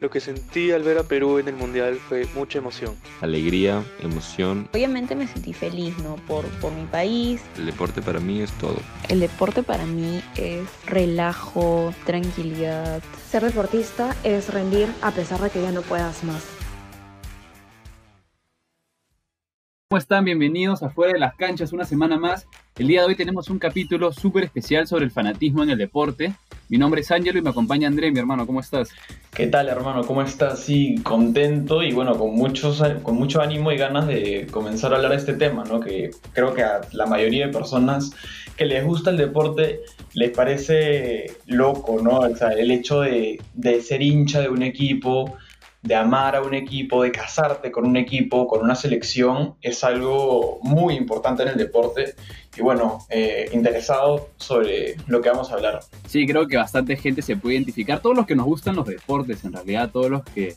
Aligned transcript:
Lo 0.00 0.08
que 0.08 0.18
sentí 0.18 0.72
al 0.72 0.82
ver 0.82 0.96
a 0.96 1.02
Perú 1.02 1.38
en 1.38 1.48
el 1.48 1.56
Mundial 1.56 1.96
fue 1.96 2.26
mucha 2.34 2.56
emoción. 2.56 2.96
Alegría, 3.20 3.84
emoción. 4.00 4.66
Obviamente 4.72 5.14
me 5.14 5.28
sentí 5.28 5.52
feliz, 5.52 5.94
¿no? 5.98 6.16
Por, 6.26 6.46
por 6.60 6.72
mi 6.72 6.86
país. 6.86 7.42
El 7.58 7.66
deporte 7.66 8.00
para 8.00 8.18
mí 8.18 8.40
es 8.40 8.50
todo. 8.52 8.78
El 9.10 9.20
deporte 9.20 9.62
para 9.62 9.84
mí 9.84 10.22
es 10.36 10.66
relajo, 10.86 11.92
tranquilidad. 12.06 13.02
Ser 13.30 13.44
deportista 13.44 14.16
es 14.24 14.48
rendir 14.48 14.88
a 15.02 15.10
pesar 15.10 15.38
de 15.38 15.50
que 15.50 15.60
ya 15.60 15.70
no 15.70 15.82
puedas 15.82 16.24
más. 16.24 16.59
¿Cómo 19.92 19.98
están? 19.98 20.24
Bienvenidos 20.24 20.84
a 20.84 20.90
Fuera 20.90 21.14
de 21.14 21.18
las 21.18 21.34
Canchas 21.34 21.72
una 21.72 21.84
semana 21.84 22.16
más. 22.16 22.46
El 22.78 22.86
día 22.86 23.00
de 23.00 23.08
hoy 23.08 23.16
tenemos 23.16 23.50
un 23.50 23.58
capítulo 23.58 24.12
súper 24.12 24.44
especial 24.44 24.86
sobre 24.86 25.04
el 25.04 25.10
fanatismo 25.10 25.64
en 25.64 25.70
el 25.70 25.78
deporte. 25.78 26.32
Mi 26.68 26.78
nombre 26.78 27.00
es 27.00 27.10
Ángelo 27.10 27.40
y 27.40 27.42
me 27.42 27.50
acompaña 27.50 27.88
André, 27.88 28.12
mi 28.12 28.20
hermano. 28.20 28.46
¿Cómo 28.46 28.60
estás? 28.60 28.90
¿Qué 29.34 29.48
tal, 29.48 29.68
hermano? 29.68 30.04
¿Cómo 30.04 30.22
estás? 30.22 30.60
Sí, 30.60 31.00
contento 31.02 31.82
y 31.82 31.90
bueno, 31.92 32.16
con, 32.16 32.36
muchos, 32.36 32.80
con 33.02 33.16
mucho 33.16 33.42
ánimo 33.42 33.72
y 33.72 33.78
ganas 33.78 34.06
de 34.06 34.46
comenzar 34.52 34.92
a 34.92 34.96
hablar 34.98 35.10
de 35.10 35.16
este 35.16 35.32
tema, 35.32 35.64
¿no? 35.64 35.80
Que 35.80 36.12
creo 36.34 36.54
que 36.54 36.62
a 36.62 36.82
la 36.92 37.06
mayoría 37.06 37.48
de 37.48 37.52
personas 37.52 38.12
que 38.56 38.66
les 38.66 38.84
gusta 38.84 39.10
el 39.10 39.16
deporte 39.16 39.80
les 40.14 40.30
parece 40.30 41.32
loco, 41.46 42.00
¿no? 42.00 42.20
O 42.20 42.36
sea, 42.36 42.50
el 42.50 42.70
hecho 42.70 43.00
de, 43.00 43.40
de 43.54 43.80
ser 43.80 44.02
hincha 44.02 44.40
de 44.40 44.50
un 44.50 44.62
equipo, 44.62 45.36
de 45.82 45.94
amar 45.94 46.36
a 46.36 46.42
un 46.42 46.54
equipo, 46.54 47.02
de 47.02 47.10
casarte 47.10 47.70
con 47.70 47.86
un 47.86 47.96
equipo, 47.96 48.46
con 48.46 48.62
una 48.62 48.74
selección, 48.74 49.54
es 49.62 49.82
algo 49.82 50.60
muy 50.62 50.94
importante 50.94 51.42
en 51.42 51.48
el 51.50 51.56
deporte. 51.56 52.14
Y 52.56 52.60
bueno, 52.60 52.98
eh, 53.08 53.48
interesado 53.52 54.30
sobre 54.36 54.96
lo 55.06 55.20
que 55.20 55.30
vamos 55.30 55.50
a 55.50 55.54
hablar. 55.54 55.80
Sí, 56.06 56.26
creo 56.26 56.46
que 56.46 56.56
bastante 56.56 56.96
gente 56.96 57.22
se 57.22 57.36
puede 57.36 57.54
identificar. 57.54 58.00
Todos 58.00 58.16
los 58.16 58.26
que 58.26 58.34
nos 58.34 58.46
gustan 58.46 58.76
los 58.76 58.86
deportes, 58.86 59.44
en 59.44 59.52
realidad, 59.52 59.90
todos 59.90 60.10
los 60.10 60.22
que 60.24 60.56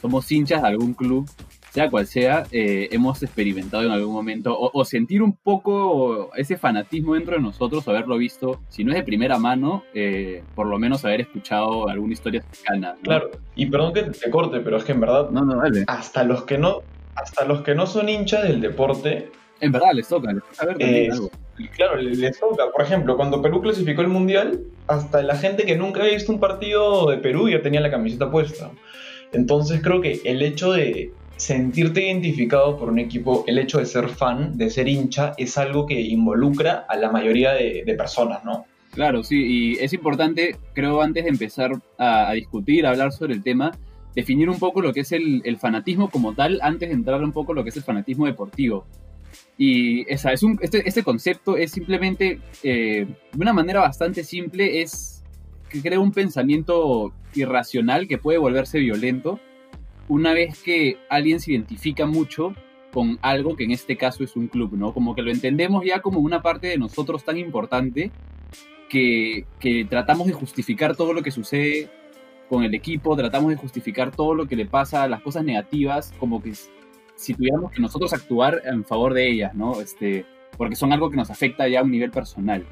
somos 0.00 0.30
hinchas 0.30 0.62
de 0.62 0.68
algún 0.68 0.94
club, 0.94 1.28
sea 1.70 1.88
cual 1.90 2.06
sea, 2.06 2.44
eh, 2.50 2.88
hemos 2.90 3.22
experimentado 3.22 3.84
en 3.84 3.90
algún 3.90 4.12
momento 4.12 4.56
o, 4.58 4.84
sentir 4.84 5.22
un 5.22 5.36
poco 5.36 6.30
ese 6.36 6.56
fanatismo 6.56 7.14
dentro 7.14 7.36
de 7.36 7.42
nosotros, 7.42 7.86
haberlo 7.88 8.16
visto, 8.18 8.60
si 8.68 8.84
no 8.84 8.90
es 8.92 8.98
de 8.98 9.04
primera 9.04 9.38
mano, 9.38 9.84
eh, 9.94 10.42
por 10.54 10.66
lo 10.66 10.78
menos 10.78 11.04
haber 11.04 11.22
escuchado 11.22 11.88
alguna 11.88 12.12
historia 12.12 12.42
cercana. 12.50 12.96
Claro, 13.02 13.30
y 13.54 13.66
perdón 13.66 13.92
que 13.92 14.02
te 14.02 14.30
corte, 14.30 14.60
pero 14.60 14.76
es 14.76 14.84
que 14.84 14.92
en 14.92 15.00
verdad, 15.00 15.30
no, 15.30 15.44
no, 15.44 15.56
dale. 15.56 15.84
hasta 15.86 16.24
los 16.24 16.42
que 16.42 16.58
no, 16.58 16.80
hasta 17.14 17.44
los 17.44 17.62
que 17.62 17.74
no 17.74 17.86
son 17.86 18.08
hinchas 18.08 18.42
del 18.42 18.60
deporte, 18.60 19.30
en 19.60 19.72
verdad 19.72 19.90
les 19.92 20.08
toca, 20.08 20.32
les 20.32 20.42
toca 20.42 20.66
ver 20.66 20.78
también 20.78 21.12
algo. 21.12 21.30
Claro, 21.76 21.96
les 21.96 22.40
toca. 22.40 22.70
Por 22.72 22.82
ejemplo, 22.82 23.16
cuando 23.16 23.42
Perú 23.42 23.60
clasificó 23.60 24.00
el 24.00 24.08
mundial, 24.08 24.60
hasta 24.86 25.22
la 25.22 25.36
gente 25.36 25.64
que 25.66 25.76
nunca 25.76 26.00
había 26.00 26.14
visto 26.14 26.32
un 26.32 26.40
partido 26.40 27.10
de 27.10 27.18
Perú 27.18 27.48
ya 27.50 27.60
tenía 27.60 27.80
la 27.80 27.90
camiseta 27.90 28.30
puesta. 28.30 28.70
Entonces 29.32 29.80
creo 29.82 30.00
que 30.00 30.20
el 30.24 30.42
hecho 30.42 30.72
de 30.72 31.12
sentirte 31.40 32.06
identificado 32.06 32.76
por 32.76 32.90
un 32.90 32.98
equipo, 32.98 33.44
el 33.46 33.58
hecho 33.58 33.78
de 33.78 33.86
ser 33.86 34.08
fan, 34.08 34.58
de 34.58 34.68
ser 34.68 34.88
hincha, 34.88 35.32
es 35.38 35.56
algo 35.56 35.86
que 35.86 35.98
involucra 35.98 36.84
a 36.86 36.96
la 36.96 37.10
mayoría 37.10 37.52
de, 37.52 37.94
personas, 37.96 38.44
¿no? 38.44 38.66
Claro, 38.92 39.22
sí, 39.22 39.36
y 39.36 39.72
es 39.78 39.92
importante, 39.92 40.56
creo, 40.74 41.00
antes 41.00 41.24
de 41.24 41.30
empezar 41.30 41.72
a, 41.98 42.32
discutir, 42.32 42.84
a 42.84 42.90
hablar 42.90 43.12
sobre 43.12 43.34
el 43.34 43.42
tema, 43.42 43.72
definir 44.14 44.50
un 44.50 44.58
poco 44.58 44.82
lo 44.82 44.92
que 44.92 45.00
es 45.00 45.12
el, 45.12 45.56
fanatismo 45.58 46.10
como 46.10 46.34
tal, 46.34 46.60
antes 46.62 46.90
de 46.90 46.94
entrar 46.94 47.22
un 47.22 47.32
poco 47.32 47.54
lo 47.54 47.62
que 47.62 47.70
es 47.70 47.76
el 47.76 47.84
fanatismo 47.84 48.26
deportivo. 48.26 48.84
Y 49.56 50.10
esa, 50.12 50.32
es 50.32 50.42
un, 50.42 50.58
este, 50.60 50.86
este 50.86 51.02
concepto 51.02 51.56
es 51.56 51.72
simplemente, 51.72 52.40
eh, 52.62 53.06
de 53.32 53.40
una 53.40 53.52
manera 53.52 53.80
bastante 53.80 54.24
simple, 54.24 54.82
es 54.82 55.24
que 55.70 55.80
crea 55.80 56.00
un 56.00 56.12
pensamiento 56.12 57.12
irracional 57.34 58.08
que 58.08 58.18
puede 58.18 58.38
volverse 58.38 58.78
violento 58.78 59.40
una 60.10 60.32
vez 60.34 60.60
que 60.60 60.98
alguien 61.08 61.38
se 61.38 61.52
identifica 61.52 62.04
mucho 62.04 62.52
con 62.92 63.20
algo 63.22 63.54
que 63.54 63.62
en 63.62 63.70
este 63.70 63.96
caso 63.96 64.24
es 64.24 64.34
un 64.34 64.48
club, 64.48 64.72
¿no? 64.72 64.92
Como 64.92 65.14
que 65.14 65.22
lo 65.22 65.30
entendemos 65.30 65.84
ya 65.86 66.00
como 66.00 66.18
una 66.18 66.42
parte 66.42 66.66
de 66.66 66.78
nosotros 66.78 67.24
tan 67.24 67.38
importante 67.38 68.10
que, 68.88 69.46
tratamos 69.88 70.26
de 70.26 70.32
justificar 70.32 70.96
todo 70.96 71.12
lo 71.12 71.22
que 71.22 71.30
sucede 71.30 71.88
con 72.48 72.64
el 72.64 72.74
equipo, 72.74 73.14
tratamos 73.14 73.50
de 73.50 73.56
justificar 73.56 74.10
todo 74.10 74.34
lo 74.34 74.46
que 74.48 74.56
le 74.56 74.66
pasa, 74.66 75.06
las 75.06 75.22
cosas 75.22 75.44
negativas, 75.44 76.12
como 76.18 76.42
que 76.42 76.54
si 77.14 77.34
tuviéramos 77.34 77.70
que 77.70 77.80
nosotros 77.80 78.12
actuar 78.12 78.62
en 78.64 78.84
favor 78.84 79.14
de 79.14 79.30
ellas, 79.30 79.54
¿no? 79.54 79.80
Este, 79.80 80.26
porque 80.58 80.74
son 80.74 80.92
algo 80.92 81.08
que 81.08 81.16
nos 81.16 81.30
afecta 81.30 81.68
ya 81.68 81.80
a 81.80 81.82
un 81.84 81.92
nivel 81.92 82.10
personal. 82.10 82.66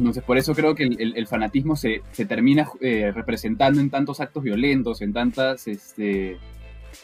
Entonces, 0.00 0.24
por 0.24 0.38
eso 0.38 0.54
creo 0.54 0.74
que 0.74 0.84
el, 0.84 1.26
fanatismo 1.26 1.76
se, 1.76 2.00
termina 2.26 2.66
eh, 2.80 3.12
representando 3.14 3.82
en 3.82 3.90
tantos 3.90 4.20
actos 4.20 4.42
violentos, 4.42 5.02
en 5.02 5.12
tantas 5.12 5.68
este, 5.68 6.38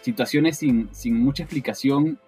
situaciones 0.00 0.56
sin, 0.56 0.88
mucha 1.12 1.42
explicación 1.42 2.18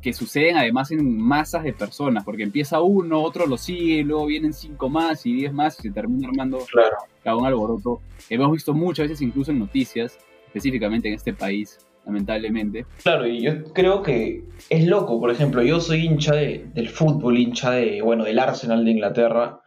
que 0.00 0.12
suceden 0.12 0.58
además 0.58 0.92
en 0.92 1.18
masas 1.18 1.64
de 1.64 1.72
personas, 1.72 2.24
porque 2.24 2.44
empieza 2.44 2.80
uno, 2.80 3.20
otro 3.20 3.46
lo 3.46 3.56
sigue, 3.56 4.04
luego 4.04 4.26
vienen 4.26 4.52
cinco 4.52 4.88
más 4.88 5.26
y 5.26 5.34
diez 5.34 5.52
más 5.52 5.76
y 5.80 5.82
se 5.82 5.90
termina 5.90 6.28
armando 6.28 6.58
claro. 6.70 6.96
cada 7.24 7.36
un 7.36 7.44
alboroto. 7.44 8.00
Hemos 8.30 8.52
visto 8.52 8.72
muchas 8.74 9.08
veces 9.08 9.22
incluso 9.22 9.50
en 9.50 9.58
noticias, 9.58 10.20
específicamente 10.46 11.08
en 11.08 11.14
este 11.14 11.32
país, 11.32 11.78
lamentablemente. 12.04 12.86
Claro, 13.02 13.26
y 13.26 13.42
yo 13.42 13.64
creo 13.72 14.02
que 14.02 14.44
es 14.70 14.86
loco, 14.86 15.18
por 15.18 15.32
ejemplo, 15.32 15.64
yo 15.64 15.80
soy 15.80 16.06
hincha 16.06 16.36
del 16.36 16.88
fútbol, 16.90 17.38
hincha 17.38 17.72
de, 17.72 18.00
bueno, 18.02 18.22
del 18.22 18.38
Arsenal 18.38 18.84
de 18.84 18.92
Inglaterra, 18.92 19.62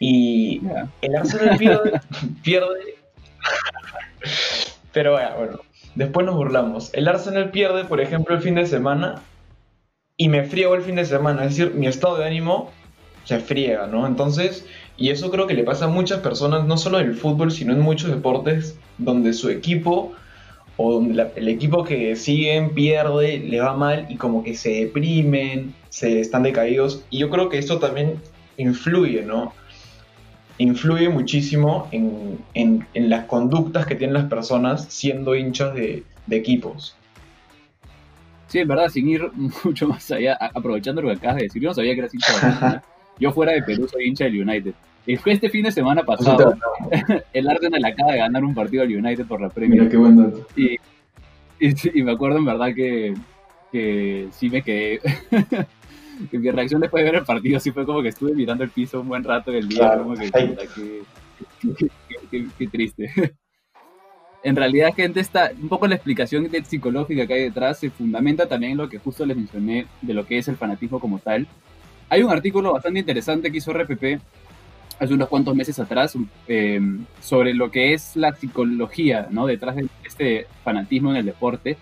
y 0.00 0.60
el 1.02 1.16
Arsenal 1.16 1.58
pierde, 2.42 2.94
Pero 4.92 5.12
bueno, 5.12 5.60
después 5.94 6.26
nos 6.26 6.36
burlamos. 6.36 6.90
El 6.94 7.08
Arsenal 7.08 7.50
pierde, 7.50 7.84
por 7.84 8.00
ejemplo, 8.00 8.34
el 8.34 8.42
fin 8.42 8.54
de 8.54 8.66
semana 8.66 9.22
y 10.16 10.28
me 10.28 10.44
friego 10.44 10.74
el 10.74 10.82
fin 10.82 10.96
de 10.96 11.04
semana. 11.04 11.44
Es 11.44 11.56
decir, 11.56 11.74
mi 11.74 11.86
estado 11.86 12.18
de 12.18 12.26
ánimo 12.26 12.70
se 13.24 13.40
friega, 13.40 13.86
¿no? 13.86 14.06
Entonces, 14.06 14.66
y 14.96 15.10
eso 15.10 15.30
creo 15.30 15.46
que 15.46 15.54
le 15.54 15.64
pasa 15.64 15.86
a 15.86 15.88
muchas 15.88 16.20
personas, 16.20 16.66
no 16.66 16.76
solo 16.76 17.00
en 17.00 17.08
el 17.08 17.14
fútbol, 17.14 17.50
sino 17.50 17.72
en 17.72 17.80
muchos 17.80 18.10
deportes, 18.10 18.78
donde 18.98 19.32
su 19.32 19.50
equipo 19.50 20.12
o 20.76 20.92
donde 20.94 21.30
el 21.36 21.48
equipo 21.48 21.84
que 21.84 22.16
siguen 22.16 22.70
pierde, 22.70 23.38
le 23.38 23.60
va 23.60 23.74
mal 23.74 24.06
y 24.08 24.16
como 24.16 24.42
que 24.42 24.54
se 24.54 24.70
deprimen, 24.70 25.74
se 25.88 26.20
están 26.20 26.42
decaídos. 26.42 27.04
Y 27.10 27.18
yo 27.18 27.30
creo 27.30 27.48
que 27.48 27.58
esto 27.58 27.78
también 27.78 28.20
influye, 28.56 29.22
¿no? 29.22 29.52
Influye 30.58 31.08
muchísimo 31.08 31.88
en, 31.90 32.86
las 32.94 33.24
conductas 33.26 33.86
que 33.86 33.94
tienen 33.96 34.14
las 34.14 34.26
personas 34.26 34.86
siendo 34.88 35.34
hinchas 35.34 35.74
de, 35.74 36.04
equipos. 36.30 36.96
Sí, 38.46 38.60
en 38.60 38.68
verdad, 38.68 38.88
sin 38.88 39.08
ir 39.08 39.30
mucho 39.64 39.88
más 39.88 40.10
allá, 40.10 40.36
aprovechando 40.54 41.02
lo 41.02 41.08
que 41.08 41.16
acabas 41.16 41.36
de 41.36 41.42
decir, 41.44 41.62
yo 41.62 41.70
no 41.70 41.74
sabía 41.74 41.94
que 41.94 42.00
eras 42.00 42.14
hincha 42.14 42.70
de 42.70 42.80
Yo 43.20 43.30
fuera 43.32 43.52
de 43.52 43.62
Perú 43.62 43.86
soy 43.86 44.06
hincha 44.06 44.24
del 44.24 44.42
United. 44.42 44.74
Y 45.06 45.16
fue 45.16 45.32
este 45.32 45.48
fin 45.50 45.64
de 45.64 45.72
semana 45.72 46.02
pasado, 46.02 46.56
el 47.32 47.48
Arsenal 47.48 47.84
acaba 47.84 48.12
de 48.12 48.18
ganar 48.18 48.42
un 48.42 48.54
partido 48.54 48.82
al 48.82 48.96
United 48.96 49.26
por 49.26 49.40
la 49.40 49.50
Premier. 49.50 49.80
Mira 49.80 49.90
qué 49.90 49.96
buen 49.96 50.16
dato. 50.16 50.46
Y, 50.56 50.78
y, 51.60 52.02
me 52.02 52.12
acuerdo 52.12 52.38
en 52.38 52.44
verdad 52.46 52.74
que, 52.74 53.14
que 53.70 54.28
sí 54.32 54.48
me 54.48 54.62
quedé 54.62 55.00
mi 56.32 56.50
reacción 56.50 56.80
después 56.80 57.04
de 57.04 57.10
ver 57.10 57.20
el 57.20 57.26
partido 57.26 57.60
sí 57.60 57.70
fue 57.70 57.84
como 57.84 58.02
que 58.02 58.08
estuve 58.08 58.32
mirando 58.34 58.64
el 58.64 58.70
piso 58.70 59.00
un 59.00 59.08
buen 59.08 59.24
rato 59.24 59.50
del 59.50 59.68
día, 59.68 59.98
como 59.98 60.14
que, 60.14 60.30
qué, 62.58 62.68
triste. 62.68 63.10
en 64.42 64.56
realidad, 64.56 64.94
gente, 64.94 65.20
está 65.20 65.52
un 65.60 65.68
poco 65.68 65.86
la 65.86 65.94
explicación 65.94 66.48
psicológica 66.64 67.26
que 67.26 67.34
hay 67.34 67.42
detrás 67.42 67.78
se 67.78 67.90
fundamenta 67.90 68.46
también 68.46 68.72
en 68.72 68.78
lo 68.78 68.88
que 68.88 68.98
justo 68.98 69.24
les 69.24 69.36
mencioné 69.36 69.86
de 70.02 70.14
lo 70.14 70.26
que 70.26 70.38
es 70.38 70.48
el 70.48 70.56
fanatismo 70.56 71.00
como 71.00 71.18
tal. 71.18 71.46
Hay 72.08 72.22
un 72.22 72.30
artículo 72.30 72.72
bastante 72.72 73.00
interesante 73.00 73.50
que 73.50 73.58
hizo 73.58 73.72
RPP 73.72 74.20
hace 74.98 75.14
unos 75.14 75.28
cuantos 75.28 75.54
meses 75.54 75.78
atrás 75.78 76.16
eh, 76.46 76.80
sobre 77.20 77.54
lo 77.54 77.70
que 77.70 77.94
es 77.94 78.16
la 78.16 78.34
psicología 78.34 79.26
¿no? 79.30 79.46
detrás 79.46 79.76
de 79.76 79.88
este 80.04 80.46
fanatismo 80.62 81.10
en 81.10 81.16
el 81.16 81.26
deporte. 81.26 81.76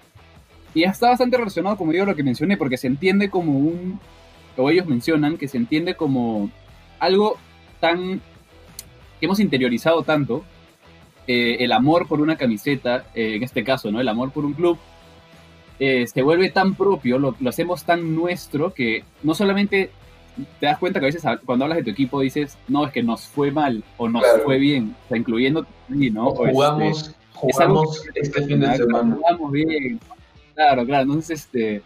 Y 0.75 0.85
está 0.85 1.11
bastante 1.11 1.37
relacionado, 1.37 1.77
como 1.77 1.93
digo, 1.93 2.07
lo 2.07 2.17
que 2.17 2.23
mencioné, 2.23 2.57
porque 2.57 2.79
se 2.79 2.87
entiende 2.87 3.29
como 3.29 3.59
un 3.59 4.01
o 4.57 4.71
ellos 4.71 4.87
mencionan, 4.87 5.39
que 5.39 5.49
se 5.49 5.57
entiende 5.57 5.95
como 5.95 6.51
algo 6.99 7.37
tan 7.81 8.21
que 9.19 9.27
hemos 9.27 9.41
interiorizado 9.41 10.03
tanto, 10.03 10.45
eh, 11.29 11.59
el 11.61 11.71
amor 11.71 12.09
por 12.09 12.21
una 12.21 12.37
camiseta, 12.37 13.05
eh, 13.15 13.37
en 13.37 13.43
este 13.45 13.63
caso, 13.63 13.93
¿no? 13.93 14.01
El 14.01 14.09
amor 14.09 14.33
por 14.33 14.45
un 14.45 14.53
club, 14.53 14.79
eh, 15.79 16.07
se 16.09 16.23
vuelve 16.23 16.51
tan 16.51 16.75
propio, 16.75 17.19
lo, 17.19 17.37
hacemos 17.47 17.85
tan 17.85 18.15
nuestro 18.15 18.75
que 18.75 19.05
no 19.23 19.35
solamente 19.35 19.91
te 20.59 20.67
das 20.67 20.79
cuenta 20.79 20.99
que 20.99 21.07
a 21.07 21.09
veces 21.13 21.23
cuando 21.45 21.65
hablas 21.65 21.79
de 21.79 21.85
tu 21.85 21.91
equipo 21.91 22.21
dices, 22.21 22.59
no, 22.67 22.87
es 22.87 22.93
que 22.93 23.03
nos 23.03 23.27
fue 23.27 23.53
mal 23.53 23.85
o 23.97 24.09
nos 24.09 24.25
fue 24.45 24.59
bien, 24.59 24.97
o 25.05 25.09
sea, 25.09 25.19
incluyendo 25.19 25.67
¿no? 25.89 26.31
jugamos, 26.31 27.09
este, 27.09 27.17
jugamos 27.33 28.03
este 28.15 28.43
fin 28.43 28.61
de 28.61 28.77
semana. 28.77 29.15
Jugamos 29.15 29.53
bien. 29.53 30.01
Claro, 30.55 30.85
claro. 30.85 31.03
Entonces, 31.05 31.41
este, 31.41 31.83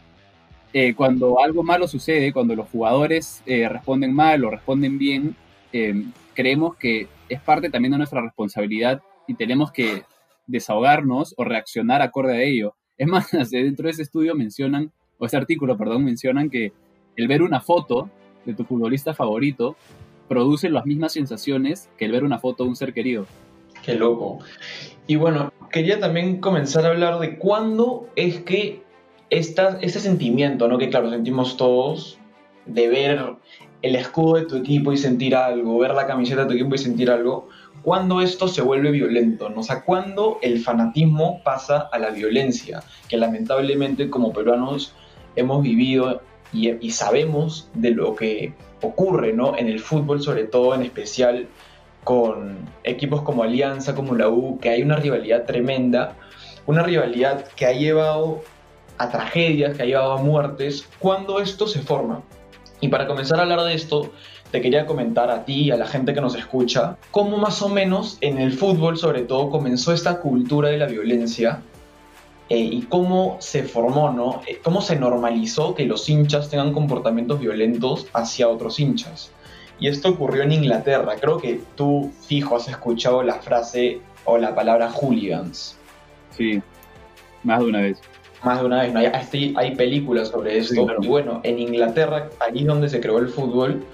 eh, 0.72 0.94
cuando 0.94 1.40
algo 1.40 1.62
malo 1.62 1.88
sucede, 1.88 2.32
cuando 2.32 2.54
los 2.54 2.68
jugadores 2.68 3.42
eh, 3.46 3.68
responden 3.68 4.12
mal 4.12 4.44
o 4.44 4.50
responden 4.50 4.98
bien, 4.98 5.36
eh, 5.72 6.04
creemos 6.34 6.76
que 6.76 7.08
es 7.28 7.40
parte 7.40 7.70
también 7.70 7.92
de 7.92 7.98
nuestra 7.98 8.20
responsabilidad 8.20 9.00
y 9.26 9.34
tenemos 9.34 9.72
que 9.72 10.04
desahogarnos 10.46 11.34
o 11.36 11.44
reaccionar 11.44 12.02
acorde 12.02 12.36
a 12.36 12.42
ello. 12.42 12.74
Es 12.98 13.08
más, 13.08 13.30
dentro 13.50 13.84
de 13.84 13.90
ese 13.90 14.02
estudio 14.02 14.34
mencionan, 14.34 14.92
o 15.18 15.26
ese 15.26 15.36
artículo, 15.36 15.76
perdón, 15.76 16.04
mencionan 16.04 16.50
que 16.50 16.72
el 17.16 17.28
ver 17.28 17.42
una 17.42 17.60
foto 17.60 18.10
de 18.44 18.54
tu 18.54 18.64
futbolista 18.64 19.14
favorito 19.14 19.76
produce 20.28 20.68
las 20.70 20.86
mismas 20.86 21.12
sensaciones 21.12 21.88
que 21.96 22.04
el 22.04 22.12
ver 22.12 22.24
una 22.24 22.38
foto 22.38 22.64
de 22.64 22.70
un 22.70 22.76
ser 22.76 22.92
querido. 22.92 23.26
Qué 23.82 23.94
loco. 23.94 24.40
Y 25.06 25.16
bueno, 25.16 25.52
quería 25.70 26.00
también 26.00 26.40
comenzar 26.40 26.84
a 26.84 26.88
hablar 26.88 27.18
de 27.20 27.38
cuándo 27.38 28.08
es 28.16 28.40
que 28.40 28.82
esta, 29.30 29.78
este 29.80 30.00
sentimiento, 30.00 30.68
¿no? 30.68 30.78
Que 30.78 30.88
claro, 30.88 31.10
sentimos 31.10 31.56
todos, 31.56 32.18
de 32.66 32.88
ver 32.88 33.36
el 33.82 33.96
escudo 33.96 34.36
de 34.36 34.46
tu 34.46 34.56
equipo 34.56 34.92
y 34.92 34.96
sentir 34.96 35.34
algo, 35.36 35.78
ver 35.78 35.94
la 35.94 36.06
camiseta 36.06 36.42
de 36.42 36.48
tu 36.48 36.54
equipo 36.54 36.74
y 36.74 36.78
sentir 36.78 37.10
algo, 37.10 37.48
cuando 37.82 38.20
esto 38.20 38.48
se 38.48 38.62
vuelve 38.62 38.90
violento, 38.90 39.48
¿no? 39.48 39.60
O 39.60 39.62
sea, 39.62 39.82
cuando 39.82 40.38
el 40.42 40.60
fanatismo 40.60 41.40
pasa 41.44 41.88
a 41.92 41.98
la 41.98 42.10
violencia, 42.10 42.82
que 43.08 43.16
lamentablemente 43.16 44.10
como 44.10 44.32
peruanos 44.32 44.94
hemos 45.36 45.62
vivido 45.62 46.22
y, 46.52 46.70
y 46.84 46.90
sabemos 46.90 47.70
de 47.74 47.90
lo 47.90 48.16
que 48.16 48.54
ocurre, 48.82 49.32
¿no? 49.32 49.56
En 49.56 49.68
el 49.68 49.80
fútbol, 49.80 50.22
sobre 50.22 50.44
todo 50.44 50.74
en 50.74 50.82
especial 50.82 51.46
con 52.02 52.56
equipos 52.84 53.22
como 53.22 53.42
Alianza, 53.42 53.94
como 53.94 54.14
la 54.14 54.28
U, 54.28 54.58
que 54.60 54.70
hay 54.70 54.82
una 54.82 54.96
rivalidad 54.96 55.44
tremenda, 55.44 56.16
una 56.66 56.82
rivalidad 56.82 57.44
que 57.56 57.66
ha 57.66 57.72
llevado 57.72 58.42
a 58.98 59.08
tragedias, 59.10 59.76
que 59.76 59.82
ha 59.82 59.86
llevado 59.86 60.12
a 60.12 60.22
muertes, 60.22 60.88
cuando 60.98 61.40
esto 61.40 61.66
se 61.66 61.80
forma. 61.80 62.22
Y 62.80 62.88
para 62.88 63.06
comenzar 63.06 63.38
a 63.38 63.42
hablar 63.42 63.62
de 63.62 63.74
esto, 63.74 64.12
te 64.50 64.60
quería 64.60 64.86
comentar 64.86 65.30
a 65.30 65.44
ti 65.44 65.64
y 65.64 65.70
a 65.70 65.76
la 65.76 65.86
gente 65.86 66.14
que 66.14 66.20
nos 66.20 66.34
escucha, 66.36 66.96
cómo 67.10 67.36
más 67.36 67.62
o 67.62 67.68
menos 67.68 68.18
en 68.20 68.38
el 68.38 68.52
fútbol 68.52 68.96
sobre 68.96 69.22
todo 69.22 69.50
comenzó 69.50 69.92
esta 69.92 70.20
cultura 70.20 70.68
de 70.68 70.78
la 70.78 70.86
violencia 70.86 71.62
eh, 72.48 72.58
y 72.58 72.82
cómo 72.82 73.38
se 73.40 73.64
formó, 73.64 74.12
¿no? 74.12 74.42
Eh, 74.46 74.60
cómo 74.62 74.80
se 74.80 74.96
normalizó 74.96 75.74
que 75.74 75.84
los 75.84 76.08
hinchas 76.08 76.48
tengan 76.48 76.72
comportamientos 76.72 77.40
violentos 77.40 78.06
hacia 78.12 78.48
otros 78.48 78.78
hinchas. 78.78 79.32
Y 79.80 79.88
esto 79.88 80.10
ocurrió 80.10 80.42
en 80.42 80.52
Inglaterra. 80.52 81.16
Creo 81.20 81.38
que 81.38 81.60
tú, 81.74 82.12
fijo, 82.26 82.56
has 82.56 82.68
escuchado 82.68 83.22
la 83.22 83.34
frase 83.34 84.00
o 84.24 84.38
la 84.38 84.54
palabra 84.54 84.90
hooligans. 84.90 85.76
Sí, 86.30 86.62
más 87.42 87.60
de 87.60 87.64
una 87.66 87.80
vez. 87.80 88.00
Más 88.46 88.60
de 88.60 88.66
una 88.66 88.82
vez, 88.82 88.92
¿no? 88.92 89.00
hay, 89.00 89.54
hay 89.56 89.74
películas 89.74 90.28
sobre 90.28 90.56
esto. 90.58 90.86
Y 91.02 91.08
bueno, 91.08 91.40
en 91.42 91.58
Inglaterra, 91.58 92.30
allí 92.38 92.62
donde 92.62 92.88
se 92.88 93.00
creó 93.00 93.18
el 93.18 93.28
fútbol, 93.28 93.84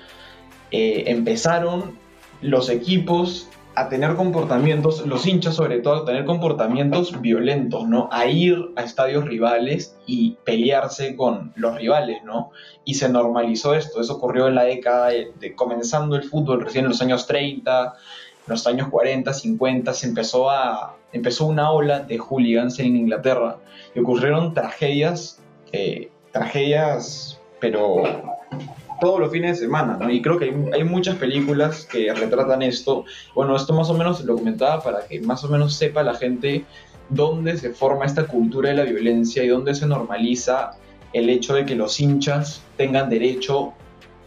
eh, 0.70 1.04
empezaron 1.06 1.96
los 2.43 2.69
equipos 2.69 3.49
a 3.76 3.88
tener 3.88 4.14
comportamientos, 4.14 5.06
los 5.06 5.26
hinchas 5.26 5.54
sobre 5.54 5.78
todo, 5.78 6.02
a 6.02 6.04
tener 6.04 6.26
comportamientos 6.26 7.19
violentos, 7.22 7.88
¿no? 7.88 8.10
A 8.12 8.26
ir 8.26 8.58
a 8.76 8.82
estadios 8.82 9.25
rivales 9.25 9.96
y 10.06 10.37
pelearse 10.44 11.16
con 11.16 11.55
los 11.56 11.78
rivales, 11.78 12.22
¿no? 12.22 12.50
Y 12.84 12.93
se 12.93 13.08
normalizó 13.08 13.75
esto, 13.75 14.02
eso 14.02 14.16
ocurrió 14.16 14.48
en 14.48 14.56
la 14.56 14.64
década 14.64 15.08
de, 15.08 15.55
comenzando 15.56 16.14
el 16.16 16.25
fútbol, 16.25 16.60
recién 16.60 16.84
en 16.84 16.90
los 16.90 17.00
años 17.00 17.26
30, 17.26 17.94
los 18.47 18.67
años 18.67 18.89
40, 18.89 19.33
50, 19.33 19.93
se 19.93 20.06
empezó 20.06 20.50
a, 20.50 20.97
empezó 21.12 21.47
una 21.47 21.71
ola 21.71 22.00
de 22.00 22.19
hooligans 22.19 22.79
en 22.79 22.97
Inglaterra 22.97 23.59
y 23.94 24.00
ocurrieron 24.00 24.55
tragedias, 24.55 25.41
eh, 25.73 26.11
tragedias, 26.33 27.41
pero 27.61 28.03
todos 29.00 29.19
los 29.19 29.33
fines 29.33 29.59
de 29.59 29.67
semana. 29.67 29.99
Y 30.12 30.23
creo 30.23 30.39
que 30.39 30.55
hay, 30.73 30.85
muchas 30.85 31.17
películas 31.17 31.87
que 31.87 32.12
retratan 32.15 32.62
esto. 32.62 33.05
Bueno, 33.35 33.56
esto 33.56 33.73
más 33.73 33.91
o 33.91 33.94
menos 33.94 34.25
lo 34.25 34.37
comentaba 34.37 34.83
para 34.83 35.06
que 35.06 35.21
más 35.21 35.43
o 35.44 35.49
menos 35.49 35.75
sepa 35.75 36.03
la 36.03 36.15
gente 36.15 36.65
dónde 37.09 37.56
se 37.59 37.71
forma 37.71 38.06
esta 38.06 38.27
cultura 38.27 38.71
de 38.71 38.77
la 38.77 38.85
violencia 38.85 39.43
y 39.43 39.49
dónde 39.49 39.75
se 39.75 39.87
normaliza 39.87 40.77
el 41.12 41.29
hecho 41.29 41.55
de 41.55 41.67
que 41.67 41.75
los 41.75 41.99
hinchas 42.00 42.62
tengan 42.77 43.11
derecho 43.11 43.75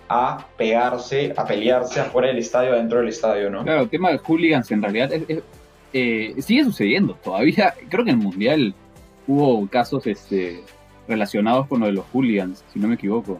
a 0.09 0.45
pegarse, 0.57 1.33
a 1.35 1.45
pelearse 1.45 1.99
afuera 1.99 2.27
del 2.27 2.37
estadio, 2.37 2.73
adentro 2.73 2.99
del 2.99 3.09
estadio, 3.09 3.49
¿no? 3.49 3.63
Claro, 3.63 3.81
el 3.81 3.89
tema 3.89 4.11
de 4.11 4.19
hooligans 4.19 4.71
en 4.71 4.81
realidad 4.81 5.11
eh, 5.93 6.35
sigue 6.39 6.63
sucediendo. 6.63 7.17
Todavía, 7.23 7.73
creo 7.89 8.03
que 8.03 8.11
en 8.11 8.19
el 8.19 8.23
Mundial 8.23 8.75
hubo 9.27 9.67
casos 9.67 10.05
este, 10.07 10.61
relacionados 11.07 11.67
con 11.67 11.79
lo 11.79 11.87
de 11.87 11.93
los 11.93 12.05
hooligans, 12.11 12.63
si 12.73 12.79
no 12.79 12.87
me 12.87 12.95
equivoco. 12.95 13.39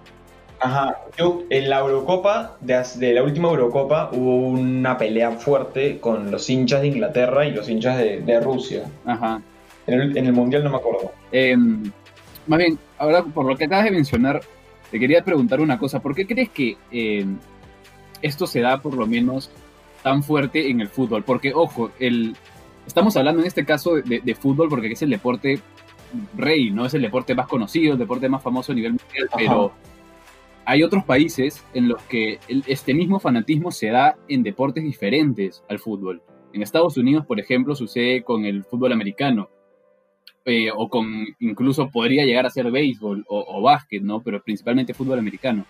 Ajá, 0.60 0.98
yo 1.18 1.44
en 1.50 1.70
la 1.70 1.80
Eurocopa, 1.80 2.58
de, 2.62 3.14
la 3.14 3.24
última 3.24 3.50
Eurocopa, 3.50 4.10
hubo 4.14 4.48
una 4.48 4.98
pelea 4.98 5.32
fuerte 5.32 6.00
con 6.00 6.32
los 6.32 6.50
hinchas 6.50 6.82
de 6.82 6.88
Inglaterra 6.88 7.46
y 7.46 7.52
los 7.52 7.70
hinchas 7.70 7.98
de, 7.98 8.40
Rusia. 8.40 8.84
Ajá. 9.06 9.42
En 9.86 10.18
el, 10.18 10.34
Mundial 10.34 10.64
no 10.64 10.72
me 10.72 10.78
acuerdo. 10.78 11.12
Em, 11.32 11.92
más 12.48 12.58
bien, 12.58 12.80
ahora 12.98 13.22
por 13.22 13.46
lo 13.46 13.56
que 13.56 13.66
acabas 13.66 13.86
de 13.86 13.92
mencionar, 13.92 14.42
te 14.92 15.00
quería 15.00 15.24
preguntar 15.24 15.60
una 15.62 15.78
cosa. 15.78 16.02
¿Por 16.02 16.16
qué 16.16 16.26
crees 16.26 16.50
que 16.50 16.78
em, 16.92 17.38
esto 18.22 18.48
se 18.48 18.62
da 18.62 18.82
por 18.82 18.96
lo 18.96 19.08
menos 19.08 19.52
tan 20.04 20.24
fuerte 20.24 20.70
en 20.70 20.82
el 20.82 20.90
fútbol? 20.90 21.24
Porque, 21.24 21.54
ojo, 21.54 21.92
el, 22.00 22.36
estamos 22.86 23.16
hablando 23.18 23.42
en 23.42 23.48
este 23.48 23.66
caso 23.66 23.96
de, 23.96 24.36
fútbol 24.36 24.70
porque 24.70 24.92
es 24.92 25.02
el 25.02 25.10
deporte 25.10 25.60
rey, 26.38 26.72
¿no? 26.72 26.86
Es 26.86 26.94
el 26.94 27.02
deporte 27.02 27.36
más 27.36 27.48
conocido, 27.48 27.94
el 27.94 28.00
deporte 28.00 28.30
más 28.30 28.42
famoso 28.42 28.72
a 28.72 28.76
nivel 28.76 28.94
mundial, 28.94 29.30
pero 29.36 29.72
hay 30.66 30.84
otros 30.84 31.04
países 31.04 31.64
en 31.74 31.88
los 31.88 32.02
que 32.04 32.40
este 32.68 32.94
mismo 32.94 33.20
fanatismo 33.20 33.72
se 33.72 33.88
da 33.88 34.18
en 34.28 34.44
deportes 34.44 34.84
diferentes 34.84 35.64
al 35.70 35.80
fútbol. 35.80 36.22
En 36.54 36.62
Estados 36.62 36.98
Unidos, 36.98 37.26
por 37.26 37.40
ejemplo, 37.40 37.76
sucede 37.76 38.24
con 38.24 38.46
el 38.46 38.64
fútbol 38.64 38.94
americano. 38.94 39.50
Eh, 40.48 40.70
o 40.72 40.88
con 40.90 41.26
incluso 41.40 41.90
podría 41.90 42.24
llegar 42.24 42.46
a 42.46 42.52
ser 42.52 42.70
béisbol 42.70 43.26
o, 43.28 43.62
básquet, 43.64 44.04
¿no? 44.04 44.22
Pero 44.22 44.42
principalmente 44.44 44.94
fútbol 44.94 45.18
americano. 45.18 45.66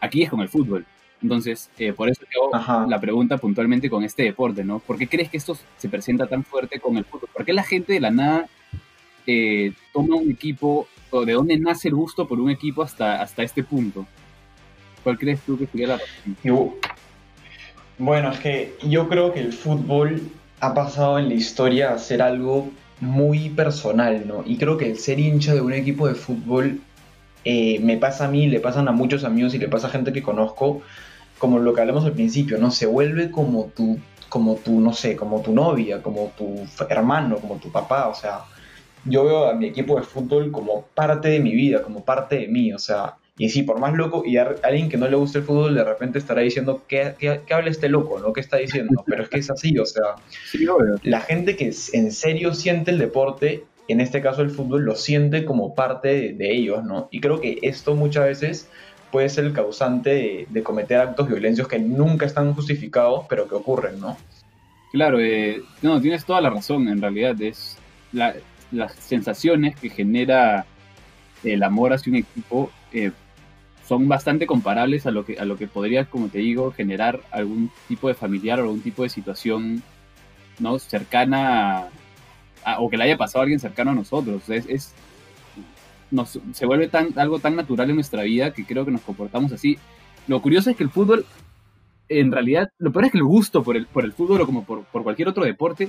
Aquí 0.00 0.22
es 0.22 0.30
con 0.30 0.40
el 0.40 0.48
fútbol. 0.48 0.86
Entonces, 1.20 1.70
eh, 1.78 1.92
por 1.92 2.08
eso 2.08 2.22
hago 2.52 2.88
la 2.88 3.00
pregunta 3.00 3.36
puntualmente 3.36 3.90
con 3.90 4.04
este 4.04 4.22
deporte, 4.22 4.64
¿no? 4.64 4.78
¿Por 4.78 4.96
qué 4.96 5.08
crees 5.08 5.28
que 5.28 5.36
esto 5.36 5.58
se 5.76 5.88
presenta 5.90 6.26
tan 6.26 6.42
fuerte 6.42 6.80
con 6.80 6.96
el 6.96 7.04
fútbol? 7.04 7.28
¿Por 7.34 7.44
qué 7.44 7.52
la 7.52 7.64
gente 7.64 7.92
de 7.92 8.00
la 8.00 8.10
nada 8.10 8.48
eh, 9.26 9.72
toma 9.92 10.16
un 10.16 10.30
equipo, 10.30 10.88
o 11.10 11.24
de 11.26 11.32
dónde 11.34 11.58
nace 11.58 11.88
el 11.88 11.94
gusto 11.94 12.26
por 12.26 12.40
un 12.40 12.50
equipo 12.50 12.82
hasta, 12.82 13.20
hasta 13.20 13.42
este 13.42 13.62
punto? 13.62 14.06
¿Cuál 15.02 15.18
crees 15.18 15.40
tú 15.42 15.58
que 15.58 15.66
sería 15.66 15.88
la 15.88 15.98
razón? 15.98 16.74
Bueno, 17.98 18.30
es 18.30 18.38
que 18.38 18.74
yo 18.84 19.08
creo 19.08 19.34
que 19.34 19.40
el 19.40 19.52
fútbol 19.52 20.22
ha 20.60 20.72
pasado 20.72 21.18
en 21.18 21.28
la 21.28 21.34
historia 21.34 21.92
a 21.92 21.98
ser 21.98 22.22
algo 22.22 22.70
muy 23.00 23.50
personal, 23.50 24.26
¿no? 24.26 24.42
Y 24.46 24.56
creo 24.56 24.76
que 24.76 24.90
el 24.90 24.98
ser 24.98 25.20
hincha 25.20 25.54
de 25.54 25.60
un 25.60 25.72
equipo 25.72 26.08
de 26.08 26.14
fútbol 26.14 26.80
eh, 27.44 27.78
me 27.80 27.96
pasa 27.96 28.26
a 28.26 28.28
mí, 28.28 28.46
le 28.48 28.60
pasan 28.60 28.88
a 28.88 28.92
muchos 28.92 29.24
amigos 29.24 29.54
y 29.54 29.58
le 29.58 29.68
pasa 29.68 29.86
a 29.86 29.90
gente 29.90 30.12
que 30.12 30.22
conozco, 30.22 30.82
como 31.38 31.58
lo 31.58 31.72
que 31.72 31.80
hablamos 31.80 32.04
al 32.04 32.12
principio, 32.12 32.58
¿no? 32.58 32.70
Se 32.70 32.86
vuelve 32.86 33.30
como 33.30 33.66
tu, 33.76 33.98
como 34.28 34.56
tu, 34.56 34.80
no 34.80 34.92
sé, 34.92 35.16
como 35.16 35.40
tu 35.40 35.52
novia, 35.52 36.02
como 36.02 36.32
tu 36.36 36.66
hermano, 36.88 37.38
como 37.38 37.56
tu 37.56 37.70
papá, 37.70 38.08
o 38.08 38.14
sea, 38.14 38.40
yo 39.04 39.24
veo 39.24 39.48
a 39.48 39.54
mi 39.54 39.66
equipo 39.66 39.96
de 39.96 40.02
fútbol 40.02 40.50
como 40.50 40.82
parte 40.94 41.28
de 41.28 41.40
mi 41.40 41.54
vida, 41.54 41.82
como 41.82 42.04
parte 42.04 42.38
de 42.38 42.48
mí, 42.48 42.72
o 42.72 42.78
sea, 42.78 43.14
y 43.38 43.48
sí, 43.50 43.62
por 43.62 43.78
más 43.78 43.94
loco, 43.94 44.24
y 44.26 44.36
a 44.36 44.56
alguien 44.64 44.88
que 44.88 44.96
no 44.96 45.06
le 45.06 45.16
gusta 45.16 45.38
el 45.38 45.44
fútbol 45.44 45.76
de 45.76 45.84
repente 45.84 46.18
estará 46.18 46.40
diciendo, 46.40 46.82
¿qué, 46.88 47.14
qué, 47.18 47.54
habla 47.54 47.70
este 47.70 47.88
loco? 47.88 48.18
¿no? 48.18 48.32
¿Qué 48.32 48.40
está 48.40 48.56
diciendo? 48.56 49.04
Pero 49.06 49.22
es 49.22 49.28
que 49.28 49.38
es 49.38 49.48
así, 49.48 49.78
o 49.78 49.86
sea, 49.86 50.16
la 51.04 51.20
gente 51.20 51.56
que 51.56 51.72
en 51.92 52.12
serio 52.12 52.52
siente 52.52 52.90
el 52.90 52.98
deporte, 52.98 53.64
en 53.86 54.00
este 54.00 54.20
caso 54.20 54.42
el 54.42 54.50
fútbol, 54.50 54.84
lo 54.84 54.96
siente 54.96 55.44
como 55.44 55.74
parte 55.76 56.32
de, 56.32 56.52
ellos, 56.52 56.82
¿no? 56.84 57.08
Y 57.12 57.20
creo 57.20 57.40
que 57.40 57.60
esto 57.62 57.94
muchas 57.94 58.24
veces 58.24 58.68
puede 59.12 59.28
ser 59.28 59.44
el 59.44 59.52
causante 59.52 60.46
de, 60.50 60.62
cometer 60.64 60.98
actos 60.98 61.28
violentos 61.28 61.68
que 61.68 61.78
nunca 61.78 62.26
están 62.26 62.52
justificados, 62.54 63.24
pero 63.28 63.48
que 63.48 63.54
ocurren, 63.54 64.00
¿no? 64.00 64.16
Claro, 64.90 65.20
eh, 65.20 65.62
no, 65.80 66.00
tienes 66.00 66.24
toda 66.24 66.40
la 66.40 66.50
razón, 66.50 66.88
en 66.88 67.00
realidad, 67.00 67.40
es 67.40 67.76
las 68.10 68.94
sensaciones 68.94 69.76
que 69.76 69.90
genera 69.90 70.66
el 71.44 71.62
amor 71.62 71.92
hacia 71.92 72.10
un 72.10 72.16
equipo. 72.16 72.70
Eh, 72.92 73.12
son 73.88 74.06
bastante 74.06 74.46
comparables 74.46 75.06
a 75.06 75.10
lo 75.10 75.24
que 75.24 75.38
a 75.38 75.46
lo 75.46 75.56
que 75.56 75.66
podría, 75.66 76.04
como 76.04 76.28
te 76.28 76.38
digo, 76.38 76.72
generar 76.72 77.20
algún 77.30 77.70
tipo 77.88 78.08
de 78.08 78.14
familiar 78.14 78.60
o 78.60 78.64
algún 78.64 78.82
tipo 78.82 79.02
de 79.02 79.08
situación 79.08 79.82
no 80.58 80.78
cercana 80.78 81.88
o 82.78 82.90
que 82.90 82.98
le 82.98 83.04
haya 83.04 83.16
pasado 83.16 83.40
a 83.40 83.42
alguien 83.44 83.60
cercano 83.60 83.92
a 83.92 83.94
nosotros. 83.94 84.42
Es, 84.50 84.94
se 86.52 86.66
vuelve 86.66 86.88
tan, 86.88 87.18
algo 87.18 87.38
tan 87.38 87.56
natural 87.56 87.88
en 87.88 87.96
nuestra 87.96 88.22
vida 88.24 88.52
que 88.52 88.66
creo 88.66 88.84
que 88.84 88.90
nos 88.90 89.00
comportamos 89.00 89.52
así. 89.52 89.78
Lo 90.26 90.42
curioso 90.42 90.68
es 90.68 90.76
que 90.76 90.84
el 90.84 90.90
fútbol, 90.90 91.24
en 92.10 92.30
realidad, 92.30 92.68
lo 92.78 92.92
peor 92.92 93.06
es 93.06 93.12
que 93.12 93.18
el 93.18 93.24
gusto 93.24 93.62
por 93.62 93.74
el, 93.74 93.86
por 93.86 94.04
el 94.04 94.12
fútbol 94.12 94.42
o 94.42 94.46
como 94.46 94.64
por, 94.64 94.84
cualquier 94.84 95.28
otro 95.28 95.44
deporte, 95.44 95.88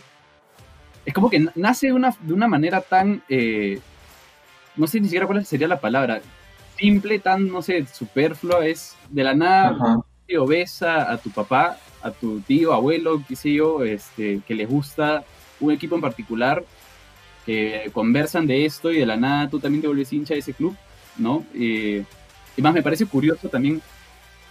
es 1.06 1.13
como 1.13 1.29
que 1.29 1.48
nace 1.56 1.88
de 1.88 1.94
una, 1.94 2.15
de 2.22 2.34
una 2.34 2.48
manera 2.48 2.79
tan, 2.79 3.24
eh, 3.27 3.79
no 4.77 4.88
sé 4.88 5.01
ni 5.01 5.08
siquiera 5.08 5.27
cuál 5.27 5.46
sería 5.46 5.68
la 5.68 5.82
palabra, 5.82 6.22
simple, 6.79 7.19
tan, 7.19 7.51
no 7.51 7.62
sé, 7.62 7.86
superflua, 7.86 8.65
es 8.65 8.95
de 9.09 9.24
la 9.24 9.33
nada, 9.36 10.01
ves 10.48 10.81
a, 10.81 11.17
tu 11.17 11.29
papá, 11.29 11.77
a 12.01 12.12
tu 12.12 12.39
tío, 12.41 12.74
abuelo, 12.74 13.24
qué 13.27 13.36
sé 13.36 13.53
yo, 13.53 13.83
este, 13.83 14.41
que 14.48 14.55
les 14.55 14.69
gusta 14.69 15.24
un 15.59 15.71
equipo 15.71 15.95
en 15.95 16.01
particular 16.01 16.63
que 17.45 17.89
conversan 17.93 18.48
de 18.48 18.65
esto 18.65 18.91
y 18.91 19.00
de 19.00 19.05
la 19.05 19.17
nada 19.17 19.50
tú 19.50 19.59
también 19.59 19.81
te 19.81 19.88
vuelves 19.88 20.13
hincha 20.13 20.33
de 20.33 20.39
ese 20.39 20.53
club, 20.53 20.75
¿no? 21.17 21.43
Eh, 21.53 22.03
y 22.55 22.62
más 22.62 22.74
me 22.74 22.83
parece 22.83 23.05
curioso 23.05 23.50
también 23.50 23.81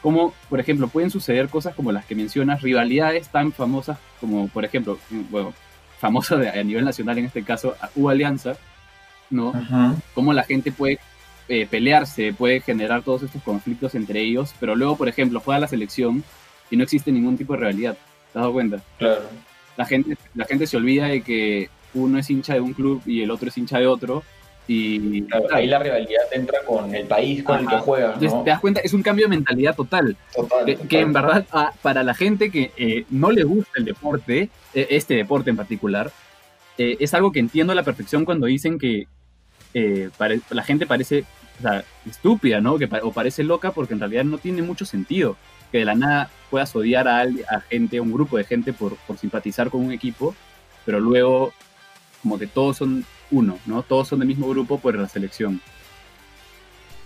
cómo, 0.02 0.34
por 0.48 0.60
ejemplo, 0.60 0.88
pueden 0.88 1.10
suceder 1.10 1.48
cosas 1.48 1.74
como 1.74 1.92
las 1.92 2.04
que 2.04 2.14
mencionas, 2.14 2.62
rivalidades 2.62 3.28
tan 3.28 3.52
famosas 3.52 3.98
como, 4.20 4.48
por 4.48 4.64
ejemplo, 4.64 4.98
bueno, 5.30 5.54
famosa 5.98 6.36
de, 6.36 6.48
a 6.48 6.62
nivel 6.62 6.84
nacional 6.84 7.18
en 7.18 7.26
este 7.26 7.42
caso, 7.42 7.76
U 7.94 8.08
Alianza, 8.08 8.54
¿no? 9.30 9.52
Ajá. 9.54 9.94
Cómo 10.14 10.32
la 10.32 10.44
gente 10.44 10.72
puede 10.72 10.98
eh, 11.48 11.66
pelearse, 11.70 12.32
puede 12.32 12.60
generar 12.60 13.02
todos 13.02 13.22
estos 13.22 13.42
conflictos 13.42 13.94
entre 13.94 14.20
ellos, 14.20 14.54
pero 14.60 14.76
luego, 14.76 14.96
por 14.96 15.08
ejemplo, 15.08 15.40
juega 15.40 15.60
la 15.60 15.68
selección 15.68 16.22
y 16.70 16.76
no 16.76 16.84
existe 16.84 17.10
ningún 17.12 17.36
tipo 17.38 17.54
de 17.54 17.60
rivalidad. 17.60 17.92
¿Te 18.32 18.38
has 18.38 18.42
dado 18.42 18.52
cuenta? 18.52 18.82
Claro. 18.98 19.22
La 19.76 19.86
gente, 19.86 20.16
la 20.34 20.44
gente 20.44 20.66
se 20.66 20.76
olvida 20.76 21.06
de 21.06 21.22
que 21.22 21.70
uno 21.94 22.18
es 22.18 22.28
hincha 22.28 22.54
de 22.54 22.60
un 22.60 22.74
club 22.74 23.00
y 23.06 23.22
el 23.22 23.30
otro 23.30 23.48
es 23.48 23.56
hincha 23.56 23.78
de 23.78 23.86
otro. 23.86 24.22
Y 24.70 25.22
Claro, 25.22 25.46
Ahí 25.54 25.66
la 25.66 25.78
rivalidad 25.78 26.24
entra 26.30 26.58
con 26.66 26.94
el 26.94 27.06
país 27.06 27.42
con 27.42 27.60
el 27.60 27.66
que 27.66 27.76
Ajá. 27.76 27.82
juegas, 27.84 28.14
Entonces, 28.14 28.44
te 28.44 28.50
das 28.50 28.60
cuenta, 28.60 28.80
es 28.82 28.92
un 28.92 29.02
cambio 29.02 29.24
de 29.24 29.30
mentalidad 29.30 29.74
total. 29.74 30.14
Total, 30.34 30.66
Que, 30.66 30.72
total. 30.74 30.88
que 30.88 31.00
en 31.00 31.12
verdad, 31.14 31.46
para 31.80 32.02
la 32.02 32.12
gente 32.12 32.50
que 32.50 32.72
eh, 32.76 33.06
no 33.08 33.30
le 33.30 33.44
gusta 33.44 33.70
el 33.76 33.86
deporte, 33.86 34.50
eh, 34.74 34.86
este 34.90 35.14
deporte 35.14 35.48
en 35.48 35.56
particular, 35.56 36.12
eh, 36.76 36.98
es 37.00 37.14
algo 37.14 37.32
que 37.32 37.38
entiendo 37.40 37.72
a 37.72 37.76
la 37.76 37.82
perfección 37.82 38.26
cuando 38.26 38.46
dicen 38.46 38.78
que 38.78 39.06
la 39.72 40.62
gente 40.64 40.86
parece 40.86 41.24
o 41.58 41.62
sea, 41.62 41.84
estúpida, 42.08 42.60
¿no? 42.60 42.76
O 43.02 43.12
parece 43.12 43.42
loca 43.42 43.72
porque 43.72 43.94
en 43.94 44.00
realidad 44.00 44.24
no 44.24 44.38
tiene 44.38 44.62
mucho 44.62 44.84
sentido 44.84 45.36
que 45.70 45.78
de 45.78 45.84
la 45.84 45.94
nada 45.94 46.30
puedas 46.50 46.74
odiar 46.74 47.08
a, 47.08 47.22
a 47.22 47.60
gente, 47.68 47.98
a 47.98 48.02
un 48.02 48.12
grupo 48.12 48.38
de 48.38 48.44
gente 48.44 48.72
por, 48.72 48.96
por 48.96 49.18
simpatizar 49.18 49.70
con 49.70 49.82
un 49.82 49.92
equipo, 49.92 50.34
pero 50.86 51.00
luego 51.00 51.52
como 52.22 52.38
que 52.38 52.46
todos 52.46 52.78
son 52.78 53.04
uno, 53.30 53.58
¿no? 53.66 53.82
Todos 53.82 54.08
son 54.08 54.20
del 54.20 54.28
mismo 54.28 54.48
grupo 54.48 54.78
por 54.78 54.96
la 54.96 55.08
selección. 55.08 55.60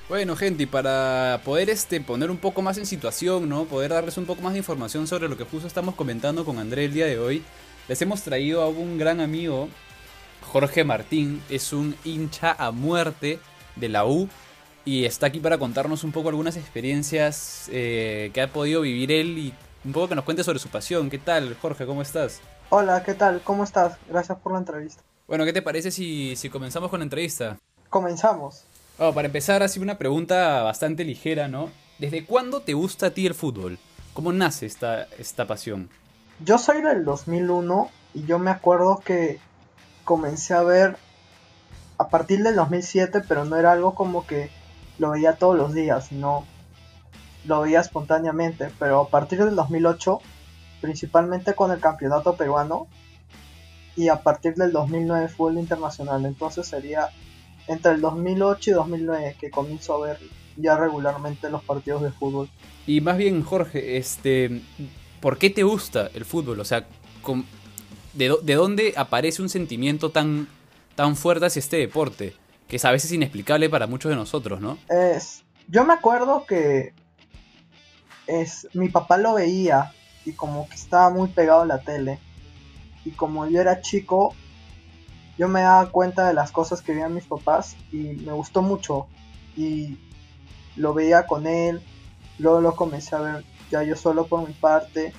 Bueno, 0.09 0.37
gente, 0.37 0.65
y 0.65 0.67
para 0.67 1.41
poder 1.45 1.71
este, 1.71 2.01
poner 2.01 2.31
un 2.31 2.37
poco 2.37 2.61
más 2.61 2.77
en 2.77 2.87
situación, 2.87 3.49
¿no? 3.49 3.65
Poder 3.65 3.93
darles 3.93 4.19
un 4.19 4.27
poco 4.27 4.43
más 4.43 4.53
de 4.53 4.59
información 4.59 5.07
sobre 5.07 5.29
lo 5.29 5.37
que 5.37 5.45
justo 5.45 5.67
estamos 5.67 5.95
comentando 5.95 6.45
con 6.45 6.59
André 6.59 6.85
el 6.85 6.93
día 6.93 7.07
de 7.07 7.19
hoy, 7.19 7.43
les 7.89 8.03
hemos 8.03 8.23
traído 8.23 8.63
a 8.63 8.69
un 8.69 8.99
gran 8.99 9.21
amigo, 9.21 9.69
Jorge 10.43 10.85
Martín, 10.85 11.41
es 11.49 11.73
un 11.73 11.95
hincha 12.05 12.55
a 12.59 12.73
muerte 12.73 13.39
de 13.77 13.89
la 13.89 14.07
U 14.07 14.29
y 14.85 15.05
está 15.05 15.27
aquí 15.27 15.41
para 15.41 15.59
contarnos 15.59 16.05
un 16.05 16.13
poco 16.13 16.29
algunas 16.29 16.57
experiencias 16.57 17.69
eh, 17.73 18.31
que 18.35 18.43
ha 18.43 18.49
podido 18.49 18.81
vivir 18.81 19.13
él 19.13 19.39
y 19.39 19.55
un 19.85 19.93
poco 19.93 20.09
que 20.09 20.15
nos 20.15 20.25
cuente 20.25 20.45
sobre 20.45 20.59
su 20.59 20.69
pasión. 20.69 21.11
¿Qué 21.11 21.19
tal, 21.19 21.57
Jorge? 21.61 21.87
¿Cómo 21.87 22.03
estás? 22.03 22.41
Hola, 22.71 23.03
¿qué 23.05 23.15
tal? 23.15 23.41
¿Cómo 23.43 23.65
estás? 23.65 23.97
Gracias 24.09 24.39
por 24.39 24.53
la 24.53 24.59
entrevista. 24.59 25.03
Bueno, 25.29 25.45
¿qué 25.45 25.53
te 25.53 25.63
parece 25.63 25.91
si, 25.91 26.37
si 26.37 26.51
comenzamos 26.51 26.91
con 26.91 27.01
la 27.01 27.05
entrevista? 27.05 27.59
Comenzamos. 27.91 28.65
Oh, 28.99 29.13
para 29.13 29.27
empezar, 29.27 29.63
así 29.63 29.81
una 29.81 29.99
pregunta 29.99 30.63
bastante 30.63 31.05
ligera, 31.05 31.49
¿no? 31.49 31.71
¿Desde 31.99 32.25
cuándo 32.25 32.61
te 32.61 32.75
gusta 32.75 33.07
a 33.07 33.11
ti 33.11 33.27
el 33.27 33.35
fútbol? 33.35 33.79
¿Cómo 34.15 34.33
nace 34.33 34.67
esta, 34.67 35.05
esta 35.19 35.47
pasión? 35.47 35.89
Yo 36.45 36.59
soy 36.59 36.83
del 36.83 37.05
2001 37.05 37.91
y 38.15 38.25
yo 38.25 38.39
me 38.39 38.51
acuerdo 38.51 39.01
que 39.05 39.39
comencé 40.05 40.55
a 40.55 40.63
ver 40.63 40.97
a 41.99 42.09
partir 42.09 42.43
del 42.43 42.57
2007, 42.57 43.23
pero 43.29 43.45
no 43.45 43.57
era 43.57 43.73
algo 43.73 43.95
como 43.95 44.27
que 44.27 44.51
lo 44.99 45.11
veía 45.11 45.35
todos 45.35 45.57
los 45.57 45.75
días, 45.75 46.07
sino 46.09 46.45
lo 47.45 47.63
veía 47.63 47.81
espontáneamente. 47.81 48.71
Pero 48.79 49.03
a 49.03 49.09
partir 49.09 49.45
del 49.45 49.57
2008, 49.57 50.21
principalmente 50.81 51.55
con 51.55 51.71
el 51.71 51.81
campeonato 51.81 52.37
peruano, 52.37 52.89
y 53.97 54.09
a 54.09 54.23
partir 54.23 54.55
del 54.55 54.73
2009 54.73 55.29
fútbol 55.29 55.59
internacional. 55.59 56.25
Entonces 56.25 56.67
sería 56.67 57.11
entre 57.67 57.93
el 57.93 58.01
2008 58.01 58.71
y 58.71 58.75
2009 58.75 59.37
que 59.41 59.51
comienzo 59.51 59.95
a 59.95 60.07
ver 60.07 60.19
ya 60.57 60.77
regularmente 60.77 61.51
los 61.51 61.63
partidos 61.63 62.03
de 62.03 62.11
fútbol. 62.11 62.49
Y 62.87 63.01
más 63.01 63.17
bien, 63.17 63.43
Jorge, 63.43 63.97
este, 63.97 64.63
¿por 65.21 65.39
qué 65.39 65.51
te 65.51 65.63
gusta 65.63 66.11
el 66.15 66.25
fútbol? 66.25 66.61
O 66.61 66.65
sea, 66.65 66.87
¿de, 68.13 68.37
de 68.43 68.55
dónde 68.55 68.95
aparece 68.97 69.43
un 69.43 69.49
sentimiento 69.49 70.11
tan, 70.11 70.49
tan 70.95 71.17
fuerte 71.17 71.47
hacia 71.47 71.61
este 71.61 71.77
deporte? 71.79 72.35
Que 72.69 72.77
es 72.77 72.85
a 72.85 72.91
veces 72.91 73.13
inexplicable 73.13 73.69
para 73.69 73.87
muchos 73.87 74.11
de 74.11 74.17
nosotros, 74.17 74.61
¿no? 74.61 74.79
Es, 74.89 75.45
yo 75.69 75.85
me 75.85 75.95
acuerdo 75.95 76.45
que 76.47 76.95
es, 78.27 78.69
mi 78.73 78.89
papá 78.89 79.19
lo 79.19 79.35
veía 79.35 79.93
y 80.25 80.33
como 80.33 80.69
que 80.69 80.75
estaba 80.75 81.11
muy 81.11 81.29
pegado 81.29 81.63
a 81.63 81.67
la 81.67 81.81
tele. 81.81 82.19
Y 83.05 83.11
como 83.11 83.47
yo 83.47 83.61
era 83.61 83.81
chico, 83.81 84.35
yo 85.39 85.49
me 85.49 85.63
daba 85.63 85.91
cuenta 85.91 86.29
de 86.29 86.35
las 86.35 86.53
cosas 86.53 86.83
que 86.83 86.93
veían 86.93 87.15
mis 87.15 87.27
papás 87.27 87.77
y 87.91 87.99
me 87.99 88.33
gustó 88.33 88.63
mucho. 88.63 89.07
Y 89.57 89.99
lo 90.77 90.95
veía 90.95 91.27
con 91.27 91.47
él, 91.47 91.83
luego 92.39 92.61
lo 92.61 92.77
comencé 92.77 93.17
a 93.17 93.21
ver 93.21 93.45
ya 93.71 93.83
yo 93.83 93.97
solo 93.97 94.27
por 94.27 94.47
mi 94.47 94.55
parte. 94.55 95.13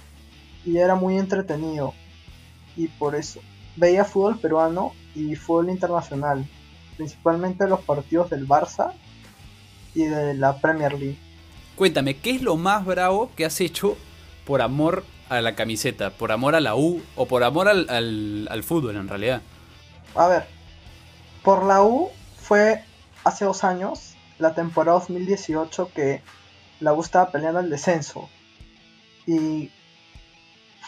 Y 0.65 0.77
era 0.77 0.95
muy 0.95 1.17
entretenido. 1.17 1.93
Y 2.77 2.87
por 2.87 3.15
eso 3.15 3.41
veía 3.75 4.05
fútbol 4.05 4.37
peruano 4.39 4.93
y 5.15 5.35
fútbol 5.35 5.69
internacional. 5.69 6.45
Principalmente 6.97 7.67
los 7.67 7.81
partidos 7.81 8.29
del 8.29 8.47
Barça 8.47 8.93
y 9.95 10.03
de 10.03 10.33
la 10.35 10.57
Premier 10.57 10.93
League. 10.93 11.17
Cuéntame, 11.75 12.17
¿qué 12.17 12.31
es 12.31 12.41
lo 12.41 12.55
más 12.55 12.85
bravo 12.85 13.31
que 13.35 13.45
has 13.45 13.59
hecho 13.61 13.97
por 14.45 14.61
amor 14.61 15.03
a 15.29 15.41
la 15.41 15.55
camiseta? 15.55 16.11
¿Por 16.11 16.31
amor 16.31 16.53
a 16.55 16.61
la 16.61 16.75
U 16.75 17.01
o 17.15 17.25
por 17.25 17.43
amor 17.43 17.67
al, 17.67 17.89
al- 17.89 18.47
al 18.51 18.63
fútbol 18.63 18.95
en 18.95 19.07
realidad? 19.07 19.41
A 20.15 20.27
ver, 20.27 20.45
por 21.43 21.63
la 21.65 21.81
U 21.83 22.09
fue 22.39 22.83
hace 23.23 23.45
dos 23.45 23.63
años, 23.63 24.13
la 24.37 24.53
temporada 24.53 24.99
2018, 24.99 25.89
que 25.95 26.21
la 26.79 26.93
U 26.93 27.01
estaba 27.01 27.31
peleando 27.31 27.59
el 27.59 27.69
descenso. 27.71 28.29
Y 29.25 29.71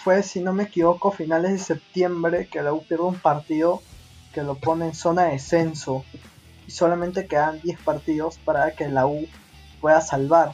fue, 0.04 0.24
si 0.24 0.42
no 0.42 0.54
me 0.54 0.64
equivoco, 0.64 1.12
finales 1.12 1.52
de 1.52 1.60
septiembre 1.60 2.48
que 2.48 2.62
la 2.62 2.74
U 2.74 2.84
pierde 2.84 3.06
un 3.06 3.20
partido 3.20 3.82
que 4.34 4.44
lo 4.44 4.56
pone 4.56 4.88
en 4.88 4.96
zona 4.96 5.24
de 5.24 5.32
descenso. 5.32 6.04
Y 6.68 6.72
solamente 6.72 7.28
quedan 7.28 7.62
10 7.62 7.80
partidos 7.80 8.38
para 8.38 8.75
que 8.75 8.88
la 8.88 9.08
U 9.08 9.25
pueda 9.82 10.02
salvar. 10.02 10.52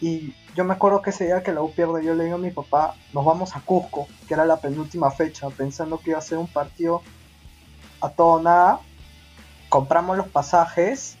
Y 0.00 0.34
yo 0.56 0.64
me 0.64 0.74
acuerdo 0.74 1.02
que 1.02 1.10
ese 1.10 1.26
día 1.26 1.42
que 1.42 1.52
la 1.52 1.62
U 1.62 1.72
pierde, 1.72 2.04
yo 2.04 2.14
le 2.14 2.24
digo 2.24 2.36
a 2.36 2.38
mi 2.38 2.50
papá, 2.50 2.94
nos 3.12 3.24
vamos 3.24 3.54
a 3.54 3.60
Cusco, 3.60 4.08
que 4.26 4.34
era 4.34 4.44
la 4.44 4.60
penúltima 4.60 5.10
fecha, 5.10 5.50
pensando 5.50 5.98
que 5.98 6.10
iba 6.10 6.18
a 6.18 6.22
ser 6.22 6.38
un 6.38 6.48
partido 6.48 7.02
a 8.00 8.08
todo 8.08 8.28
o 8.28 8.42
nada. 8.42 8.80
Compramos 9.68 10.16
los 10.16 10.28
pasajes 10.28 11.16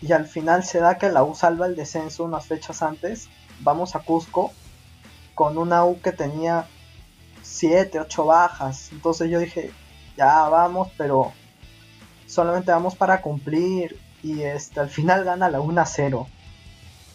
y 0.00 0.12
al 0.12 0.26
final 0.26 0.64
se 0.64 0.80
da 0.80 0.98
que 0.98 1.10
la 1.10 1.22
U 1.22 1.34
salva 1.34 1.66
el 1.66 1.76
descenso 1.76 2.24
unas 2.24 2.46
fechas 2.46 2.82
antes. 2.82 3.28
Vamos 3.60 3.94
a 3.94 4.00
Cusco 4.00 4.52
con 5.42 5.58
una 5.58 5.84
U 5.84 6.00
que 6.00 6.12
tenía 6.12 6.68
7, 7.42 7.98
8 7.98 8.26
bajas. 8.26 8.92
Entonces 8.92 9.28
yo 9.28 9.40
dije, 9.40 9.72
ya 10.16 10.48
vamos, 10.48 10.92
pero 10.96 11.32
solamente 12.28 12.70
vamos 12.70 12.94
para 12.94 13.20
cumplir. 13.20 13.98
Y 14.22 14.42
este, 14.42 14.78
al 14.78 14.88
final 14.88 15.24
gana 15.24 15.50
la 15.50 15.60
1 15.60 15.80
a 15.80 15.84
0. 15.84 16.28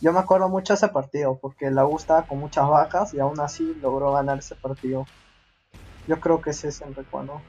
Yo 0.02 0.12
me 0.12 0.20
acuerdo 0.20 0.50
mucho 0.50 0.74
de 0.74 0.76
ese 0.76 0.90
partido 0.90 1.40
porque 1.42 1.72
la 1.72 1.86
U 1.86 1.96
estaba 1.96 2.24
con 2.24 2.40
muchas 2.40 2.68
bajas 2.68 3.14
y 3.14 3.22
aún 3.22 3.40
así 3.40 3.74
logró 3.82 4.12
ganar 4.12 4.40
ese 4.40 4.56
partido. 4.56 5.06
Yo 6.06 6.20
creo 6.20 6.42
que 6.42 6.50
ese 6.50 6.68
es 6.68 6.82
el 6.82 6.96
recuerdo. 6.96 7.42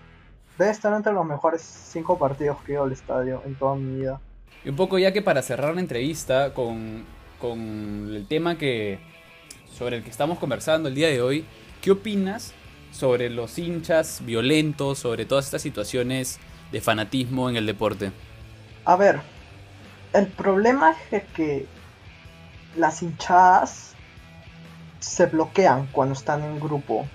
Debe 0.59 0.71
estar 0.71 0.93
entre 0.93 1.13
los 1.13 1.27
mejores 1.27 1.61
5 1.61 2.21
partidos 2.21 2.63
que 2.63 2.71
he 2.71 2.75
ido 2.77 2.85
al 2.85 2.93
estadio 2.93 3.43
en 3.45 3.57
toda 3.57 3.75
mi 3.75 3.97
vida. 3.97 4.21
Y 4.65 4.69
un 4.69 4.77
poco 4.77 4.97
ya 4.97 5.13
que 5.13 5.23
para 5.23 5.43
cerrar 5.43 5.75
la 5.75 5.81
entrevista 5.81 6.55
con, 6.55 7.05
con 7.41 8.15
el 8.15 8.29
tema 8.29 8.57
que 8.59 9.18
sobre 9.77 9.97
el 9.97 10.05
que 10.05 10.11
estamos 10.11 10.39
conversando 10.39 10.89
el 10.89 10.95
día 10.95 11.09
de 11.09 11.23
hoy, 11.23 11.45
¿qué 11.81 11.91
opinas 11.91 12.53
sobre 12.91 13.31
los 13.31 13.59
hinchas 13.59 14.23
violentos, 14.25 14.99
sobre 14.99 15.25
todas 15.25 15.45
estas 15.45 15.63
situaciones 15.63 16.39
de 16.73 16.81
fanatismo 16.81 17.49
en 17.49 17.57
el 17.57 17.67
deporte? 17.67 18.13
A 18.85 18.97
ver, 18.97 19.21
el 20.13 20.27
problema 20.27 20.97
es 21.11 21.25
que 21.35 21.67
las 22.77 23.03
hinchadas 23.03 23.95
se 25.01 25.27
bloquean 25.27 25.87
cuando 25.93 26.15
están 26.15 26.43
en 26.43 26.59
grupo. 26.59 27.07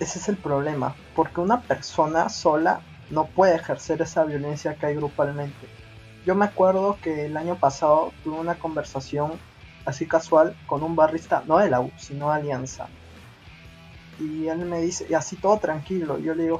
Ese 0.00 0.18
es 0.18 0.28
el 0.28 0.36
problema, 0.36 0.94
porque 1.16 1.40
una 1.40 1.62
persona 1.62 2.28
sola 2.28 2.80
no 3.10 3.26
puede 3.26 3.56
ejercer 3.56 4.02
esa 4.02 4.24
violencia 4.24 4.74
que 4.74 4.86
hay 4.86 4.94
grupalmente. 4.94 5.66
Yo 6.26 6.34
me 6.34 6.44
acuerdo 6.44 6.98
que 7.02 7.26
el 7.26 7.36
año 7.36 7.56
pasado 7.56 8.12
tuve 8.22 8.38
una 8.38 8.56
conversación 8.56 9.32
así 9.84 10.06
casual 10.06 10.56
con 10.66 10.82
un 10.82 10.96
barrista, 10.96 11.42
no 11.46 11.58
de 11.58 11.70
la 11.70 11.80
U, 11.80 11.90
sino 11.96 12.30
Alianza. 12.30 12.88
Y 14.18 14.48
él 14.48 14.64
me 14.66 14.80
dice, 14.80 15.06
y 15.08 15.14
así 15.14 15.36
todo 15.36 15.58
tranquilo, 15.58 16.18
yo 16.18 16.34
le 16.34 16.44
digo, 16.44 16.58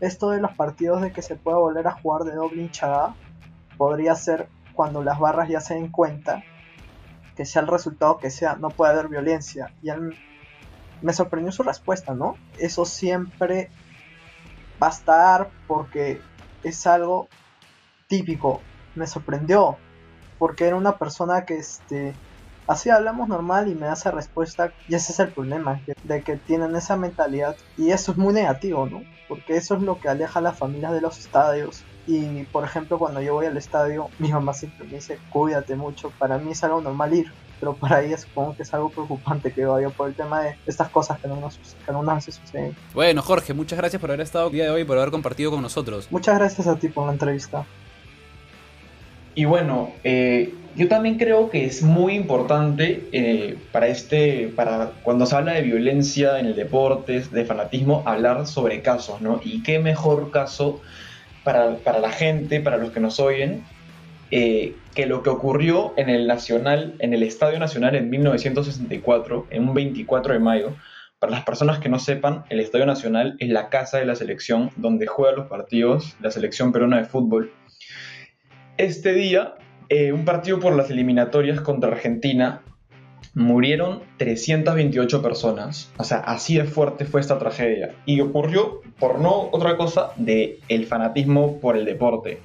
esto 0.00 0.30
de 0.30 0.40
los 0.40 0.52
partidos 0.52 1.02
de 1.02 1.12
que 1.12 1.22
se 1.22 1.36
pueda 1.36 1.58
volver 1.58 1.86
a 1.86 1.92
jugar 1.92 2.24
de 2.24 2.34
doble 2.34 2.62
hinchada, 2.62 3.14
podría 3.76 4.14
ser 4.14 4.48
cuando 4.74 5.02
las 5.02 5.18
barras 5.18 5.48
ya 5.48 5.60
se 5.60 5.74
den 5.74 5.88
cuenta 5.88 6.42
que 7.36 7.44
sea 7.44 7.62
el 7.62 7.68
resultado 7.68 8.18
que 8.18 8.30
sea, 8.30 8.56
no 8.56 8.70
puede 8.70 8.92
haber 8.92 9.08
violencia. 9.08 9.72
Y 9.82 9.90
él 9.90 10.16
me 11.02 11.12
sorprendió 11.12 11.52
su 11.52 11.62
respuesta, 11.62 12.14
¿no? 12.14 12.36
Eso 12.58 12.84
siempre 12.84 13.70
va 14.82 14.88
a 14.88 14.90
estar 14.90 15.50
porque 15.66 16.20
es 16.62 16.86
algo 16.86 17.28
típico. 18.06 18.60
Me 18.94 19.06
sorprendió 19.06 19.76
porque 20.38 20.66
era 20.66 20.76
una 20.76 20.98
persona 20.98 21.44
que 21.44 21.56
este 21.56 22.14
así 22.66 22.88
hablamos 22.90 23.28
normal 23.28 23.68
y 23.68 23.74
me 23.74 23.86
hace 23.86 24.10
respuesta 24.10 24.72
y 24.88 24.94
ese 24.94 25.12
es 25.12 25.20
el 25.20 25.28
problema 25.28 25.80
de 26.04 26.22
que 26.22 26.36
tienen 26.36 26.74
esa 26.76 26.96
mentalidad 26.96 27.56
y 27.76 27.90
eso 27.90 28.12
es 28.12 28.18
muy 28.18 28.32
negativo 28.32 28.86
no 28.86 29.02
porque 29.28 29.56
eso 29.56 29.74
es 29.74 29.82
lo 29.82 30.00
que 30.00 30.08
aleja 30.08 30.38
a 30.38 30.42
las 30.42 30.58
familias 30.58 30.92
de 30.92 31.00
los 31.00 31.18
estadios 31.18 31.82
y 32.06 32.44
por 32.44 32.64
ejemplo 32.64 32.98
cuando 32.98 33.20
yo 33.20 33.34
voy 33.34 33.46
al 33.46 33.56
estadio 33.56 34.08
mi 34.18 34.32
mamá 34.32 34.54
siempre 34.54 34.86
me 34.86 34.94
dice 34.94 35.18
cuídate 35.30 35.76
mucho 35.76 36.10
para 36.18 36.38
mí 36.38 36.52
es 36.52 36.64
algo 36.64 36.80
normal 36.80 37.12
ir 37.12 37.32
pero 37.60 37.74
para 37.74 38.02
ella 38.02 38.18
supongo 38.18 38.54
que 38.56 38.62
es 38.62 38.74
algo 38.74 38.90
preocupante 38.90 39.52
que 39.52 39.64
vaya 39.64 39.88
por 39.88 40.08
el 40.08 40.14
tema 40.14 40.42
de 40.42 40.56
estas 40.66 40.90
cosas 40.90 41.18
que 41.18 41.28
no 41.28 41.36
nos, 41.36 41.58
que 41.58 41.92
no 41.92 42.02
nos 42.02 42.24
suceden. 42.24 42.76
Bueno, 42.92 43.22
Jorge, 43.22 43.54
muchas 43.54 43.78
gracias 43.78 44.00
por 44.00 44.10
haber 44.10 44.20
estado 44.20 44.48
el 44.48 44.52
día 44.52 44.64
de 44.64 44.70
hoy 44.70 44.82
y 44.82 44.84
por 44.84 44.98
haber 44.98 45.10
compartido 45.10 45.50
con 45.50 45.62
nosotros. 45.62 46.08
Muchas 46.10 46.36
gracias 46.38 46.66
a 46.66 46.76
ti 46.76 46.88
por 46.88 47.06
la 47.06 47.12
entrevista. 47.12 47.64
Y 49.34 49.44
bueno, 49.46 49.92
eh, 50.04 50.54
yo 50.76 50.88
también 50.88 51.18
creo 51.18 51.50
que 51.50 51.64
es 51.64 51.82
muy 51.82 52.14
importante 52.14 53.08
eh, 53.12 53.56
para 53.72 53.86
este, 53.86 54.52
para 54.54 54.92
cuando 55.02 55.26
se 55.26 55.36
habla 55.36 55.52
de 55.52 55.62
violencia 55.62 56.38
en 56.38 56.46
el 56.46 56.56
deporte, 56.56 57.20
de 57.20 57.44
fanatismo, 57.44 58.02
hablar 58.06 58.46
sobre 58.46 58.82
casos, 58.82 59.20
¿no? 59.20 59.40
Y 59.44 59.62
qué 59.62 59.78
mejor 59.78 60.30
caso 60.30 60.80
para, 61.44 61.76
para 61.76 62.00
la 62.00 62.10
gente, 62.10 62.60
para 62.60 62.76
los 62.76 62.90
que 62.90 63.00
nos 63.00 63.20
oyen, 63.20 63.64
eh, 64.30 64.74
que 64.94 65.06
lo 65.06 65.22
que 65.22 65.30
ocurrió 65.30 65.92
en 65.96 66.08
el 66.08 66.26
Nacional, 66.26 66.94
en 66.98 67.14
el 67.14 67.22
Estadio 67.22 67.58
Nacional 67.58 67.94
en 67.94 68.10
1964, 68.10 69.46
en 69.50 69.68
un 69.68 69.74
24 69.74 70.32
de 70.32 70.40
mayo. 70.40 70.74
Para 71.20 71.30
las 71.32 71.44
personas 71.44 71.78
que 71.78 71.88
no 71.88 71.98
sepan, 71.98 72.44
el 72.50 72.58
Estadio 72.60 72.84
Nacional 72.84 73.36
es 73.38 73.48
la 73.48 73.68
casa 73.68 73.98
de 73.98 74.06
la 74.06 74.14
selección 74.14 74.70
donde 74.76 75.06
juega 75.06 75.36
los 75.36 75.46
partidos 75.46 76.16
la 76.20 76.30
selección 76.30 76.72
peruana 76.72 76.98
de 76.98 77.04
fútbol. 77.04 77.52
Este 78.76 79.12
día, 79.12 79.54
eh, 79.88 80.12
un 80.12 80.24
partido 80.24 80.60
por 80.60 80.74
las 80.74 80.90
eliminatorias 80.90 81.60
contra 81.60 81.90
Argentina, 81.90 82.62
murieron 83.34 84.02
328 84.18 85.22
personas. 85.22 85.92
O 85.96 86.04
sea, 86.04 86.18
así 86.18 86.56
de 86.56 86.64
fuerte 86.64 87.04
fue 87.04 87.20
esta 87.20 87.38
tragedia. 87.38 87.94
Y 88.06 88.20
ocurrió 88.20 88.80
por 88.98 89.20
no 89.20 89.48
otra 89.52 89.76
cosa 89.76 90.10
de 90.16 90.60
el 90.68 90.86
fanatismo 90.86 91.60
por 91.60 91.76
el 91.76 91.84
deporte. 91.84 92.40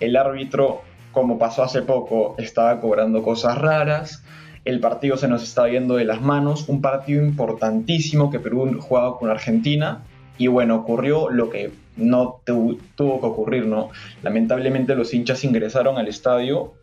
El 0.00 0.16
árbitro 0.16 0.82
como 1.12 1.38
pasó 1.38 1.62
hace 1.62 1.82
poco, 1.82 2.34
estaba 2.38 2.80
cobrando 2.80 3.22
cosas 3.22 3.58
raras, 3.58 4.24
el 4.64 4.80
partido 4.80 5.16
se 5.16 5.28
nos 5.28 5.42
estaba 5.42 5.68
yendo 5.68 5.96
de 5.96 6.04
las 6.04 6.20
manos, 6.20 6.68
un 6.68 6.80
partido 6.80 7.24
importantísimo 7.24 8.30
que 8.30 8.38
Perú 8.38 8.78
jugaba 8.80 9.18
con 9.18 9.30
Argentina, 9.30 10.04
y 10.38 10.46
bueno, 10.46 10.76
ocurrió 10.76 11.30
lo 11.30 11.50
que 11.50 11.72
no 11.96 12.40
tuvo 12.44 13.20
que 13.20 13.26
ocurrir, 13.26 13.66
¿no? 13.66 13.90
Lamentablemente 14.22 14.94
los 14.94 15.12
hinchas 15.12 15.44
ingresaron 15.44 15.98
al 15.98 16.08
estadio 16.08 16.74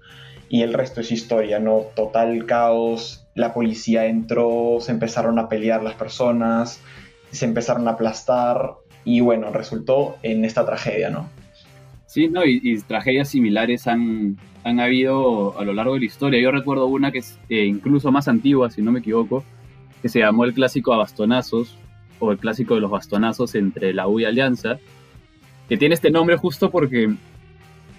y 0.50 0.62
el 0.62 0.74
resto 0.74 1.02
es 1.02 1.12
historia, 1.12 1.60
¿no? 1.60 1.86
Total 1.96 2.46
caos, 2.46 3.26
la 3.34 3.54
policía 3.54 4.06
entró, 4.06 4.78
se 4.82 4.92
empezaron 4.92 5.40
a 5.40 5.50
pelear 5.50 5.84
las 5.84 5.96
personas, 5.96 6.82
se 7.32 7.46
empezaron 7.46 7.88
a 7.88 7.92
aplastar 7.92 8.74
y 9.06 9.22
bueno, 9.22 9.52
resultó 9.52 10.18
en 10.22 10.46
esta 10.46 10.66
tragedia, 10.66 11.10
¿no? 11.10 11.30
Sí, 12.08 12.28
no, 12.28 12.46
y, 12.46 12.80
tragedias 12.88 13.30
similares 13.30 13.88
han, 13.88 14.38
han, 14.64 14.80
habido 14.80 15.58
a 15.60 15.66
lo 15.66 15.74
largo 15.74 15.96
de 15.96 16.02
la 16.02 16.06
historia. 16.06 16.42
Yo 16.42 16.52
recuerdo 16.52 16.86
una 16.88 17.12
que 17.12 17.20
es 17.20 17.38
eh, 17.50 17.66
incluso 17.66 18.12
más 18.12 18.28
antigua, 18.28 18.70
si 18.70 18.82
no 18.82 18.92
me 18.92 19.00
equivoco, 19.00 19.44
que 20.02 20.08
se 20.08 20.20
llamó 20.20 20.46
el 20.46 20.54
clásico 20.54 20.94
a 20.94 20.98
bastonazos, 20.98 21.76
o 22.20 22.32
el 22.32 22.38
clásico 22.38 22.76
de 22.76 22.82
los 22.82 22.92
bastonazos 22.92 23.56
entre 23.56 23.94
la 23.94 24.08
U 24.08 24.20
y 24.20 24.26
Alianza, 24.26 24.78
que 25.68 25.78
tiene 25.78 25.96
este 25.96 26.12
nombre 26.12 26.38
justo 26.38 26.70
porque 26.70 27.14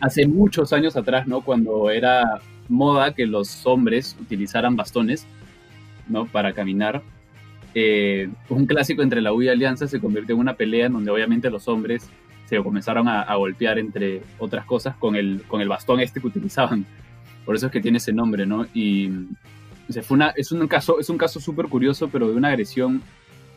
hace 0.01 0.27
muchos 0.27 0.73
años 0.73 0.97
atrás, 0.97 1.27
¿no? 1.27 1.41
Cuando 1.41 1.91
era 1.91 2.41
moda 2.69 3.15
que 3.15 3.27
los 3.27 3.67
hombres 3.67 4.17
utilizaran 4.21 4.77
bastones, 4.77 5.27
¿no? 6.09 6.27
Para 6.27 6.53
caminar. 6.53 7.03
Eh, 7.75 8.31
un 8.49 8.67
clásico 8.67 9.03
entre 9.03 9.21
la 9.21 9.33
U 9.33 9.43
y 9.43 9.49
Alianza 9.49 9.87
se 9.87 10.01
convirtió 10.01 10.35
en 10.35 10.41
una 10.41 10.55
pelea 10.55 10.87
en 10.87 10.95
donde 10.95 11.11
obviamente 11.11 11.51
los 11.51 11.69
hombres 11.69 12.09
se 12.47 12.63
comenzaron 12.63 13.09
a, 13.09 13.35
golpear 13.35 13.79
entre 13.79 14.23
otras 14.39 14.65
cosas 14.65 14.97
con 14.97 15.17
el, 15.17 15.43
con 15.49 15.61
el 15.61 15.69
bastón 15.69 16.01
este 16.01 16.21
que 16.21 16.29
utilizaban. 16.29 16.87
Por 17.45 17.57
eso 17.57 17.67
es 17.67 17.73
que 17.73 17.81
tiene 17.81 17.99
ese 17.99 18.13
nombre, 18.13 18.47
¿no? 18.47 18.67
Y 18.73 19.11
es 19.89 20.11
un 20.11 20.69
caso 20.69 20.99
es 20.99 21.11
un 21.11 21.19
caso 21.19 21.41
súper 21.41 21.67
curioso, 21.67 22.09
pero 22.09 22.29
de 22.29 22.35
una 22.35 22.49
agresión 22.49 23.03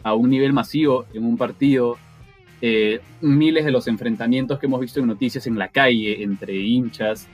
a 0.03 0.13
un 0.13 0.29
nivel 0.29 0.53
masivo 0.53 1.05
en 1.13 1.25
un 1.25 1.37
partido. 1.37 1.97
Eh, 2.61 2.99
miles 3.21 3.63
de 3.63 3.71
los 3.71 3.87
enfrentamientos 3.87 4.59
que 4.59 4.65
hemos 4.65 4.81
visto 4.81 4.99
en 4.99 5.07
noticias 5.07 5.47
en 5.47 5.57
la 5.57 5.69
calle 5.69 6.23
entre 6.23 6.57
hinchas. 6.57 7.27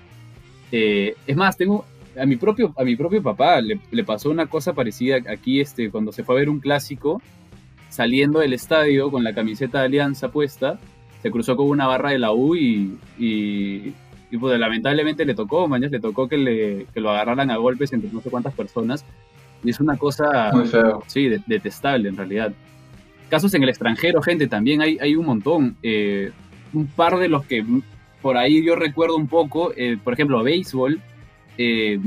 Eh, 0.72 1.16
es 1.26 1.36
más, 1.36 1.58
tengo 1.58 1.86
a 2.20 2.26
mi 2.26 2.36
propio, 2.36 2.74
a 2.78 2.84
mi 2.84 2.96
propio 2.96 3.22
papá 3.24 3.60
le, 3.62 4.04
pasó 4.04 4.30
una 4.30 4.46
cosa 4.46 4.74
parecida 4.74 5.18
aquí 5.28 5.60
este, 5.60 5.90
cuando 5.90 6.12
se 6.12 6.24
fue 6.24 6.36
a 6.36 6.40
ver 6.40 6.50
un 6.50 6.60
clásico, 6.60 7.22
saliendo 7.90 8.40
del 8.40 8.54
estadio 8.54 9.10
con 9.10 9.24
la 9.24 9.34
camiseta 9.34 9.80
de 9.80 9.86
Alianza 9.86 10.32
puesta 10.32 10.80
se 11.26 11.32
cruzó 11.32 11.58
con 11.58 11.68
una 11.68 11.88
barra 11.88 12.12
de 12.12 12.20
la 12.20 12.34
U 12.34 12.56
y, 12.56 13.00
y, 13.18 13.96
pues 14.40 14.60
lamentablemente 14.60 15.26
le 15.26 15.34
tocó, 15.34 15.68
mañana 15.68 15.90
le 15.90 16.00
tocó 16.00 16.28
que, 16.28 16.38
le, 16.38 16.86
que 16.94 17.00
lo 17.00 17.10
agarraran 17.10 17.50
a 17.50 17.58
golpes 17.58 17.94
entre 17.94 18.12
no 18.12 18.22
sé 18.22 18.30
cuántas 18.30 18.54
personas. 18.54 19.04
Y 19.66 19.72
es 19.72 19.80
una 19.80 19.98
cosa, 19.98 20.52
Muy 20.54 20.68
feo. 20.68 21.04
sí, 21.08 21.30
detestable 21.46 22.10
en 22.10 22.18
realidad. 22.18 22.54
Casos 23.30 23.54
en 23.54 23.64
el 23.64 23.70
extranjero, 23.70 24.22
gente, 24.22 24.48
también 24.48 24.82
hay, 24.82 24.98
hay 25.00 25.16
un 25.16 25.26
montón. 25.26 25.76
Eh, 25.82 26.32
un 26.74 26.88
par 26.88 27.18
de 27.18 27.30
los 27.30 27.46
que 27.46 27.66
por 28.22 28.38
ahí 28.38 28.64
yo 28.66 28.76
recuerdo 28.76 29.16
un 29.16 29.28
poco, 29.28 29.72
eh, 29.76 29.98
por 30.04 30.14
ejemplo, 30.14 30.42
béisbol, 30.44 31.00
eh, 31.58 32.00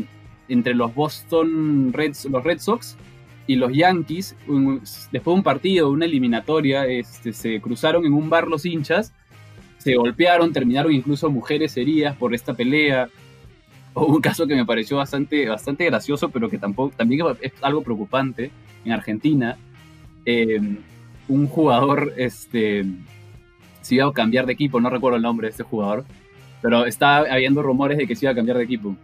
entre 0.49 0.75
los 0.75 0.95
Boston 0.95 1.93
Reds, 1.93 2.27
los 2.27 2.43
Red 2.45 2.59
Sox 2.59 2.97
y 3.47 3.57
los 3.57 3.73
Yankees, 3.73 4.37
después 5.13 5.25
de 5.25 5.39
un 5.39 5.43
partido, 5.43 5.91
una 5.91 6.05
eliminatoria, 6.05 6.87
este, 6.87 7.33
se 7.33 7.61
cruzaron 7.61 8.05
en 8.05 8.13
un 8.13 8.29
bar 8.31 8.49
los 8.49 8.67
hinchas, 8.67 9.13
se 9.79 9.95
golpearon, 9.95 10.53
terminaron 10.53 10.93
incluso 10.93 11.31
mujeres 11.31 11.77
heridas 11.77 12.17
por 12.17 12.35
esta 12.35 12.53
pelea. 12.55 13.09
O 13.99 14.07
un 14.15 14.21
caso 14.21 14.47
que 14.47 14.55
me 14.55 14.65
pareció 14.65 14.97
bastante, 14.97 15.49
bastante 15.49 15.85
gracioso, 15.85 16.31
pero 16.31 16.49
que 16.49 16.59
tampoco, 16.59 16.95
también 16.97 17.27
es 17.41 17.53
algo 17.63 17.83
preocupante 17.83 18.51
en 18.85 18.93
Argentina. 18.93 19.57
Em, 20.25 20.79
un 21.29 21.47
jugador 21.47 22.13
este, 22.17 22.85
se 23.83 23.97
iba 23.97 24.07
a 24.07 24.13
cambiar 24.13 24.47
de 24.47 24.53
equipo, 24.53 24.81
no 24.81 24.91
recuerdo 24.91 25.17
el 25.17 25.23
nombre 25.23 25.47
de 25.47 25.51
este 25.51 25.63
jugador, 25.63 26.05
pero 26.63 26.87
estaba 26.87 27.27
habiendo 27.31 27.63
rumores 27.63 27.99
de 27.99 28.07
que 28.07 28.17
se 28.17 28.25
iba 28.25 28.33
a 28.33 28.35
cambiar 28.35 28.57
de 28.57 28.65
equipo 28.65 28.97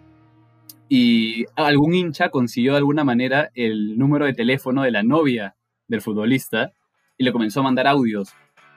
y 0.89 1.47
algún 1.57 1.95
hincha 1.95 2.29
consiguió 2.29 2.73
de 2.73 2.79
alguna 2.79 3.05
manera 3.05 3.51
el 3.55 3.99
número 3.99 4.27
de 4.27 4.35
teléfono 4.35 4.83
de 4.83 4.91
la 4.91 5.03
novia 5.03 5.57
del 5.89 6.03
futbolista 6.03 6.73
y 7.17 7.25
le 7.25 7.33
comenzó 7.33 7.61
a 7.61 7.65
mandar 7.65 7.87
audios 7.87 8.31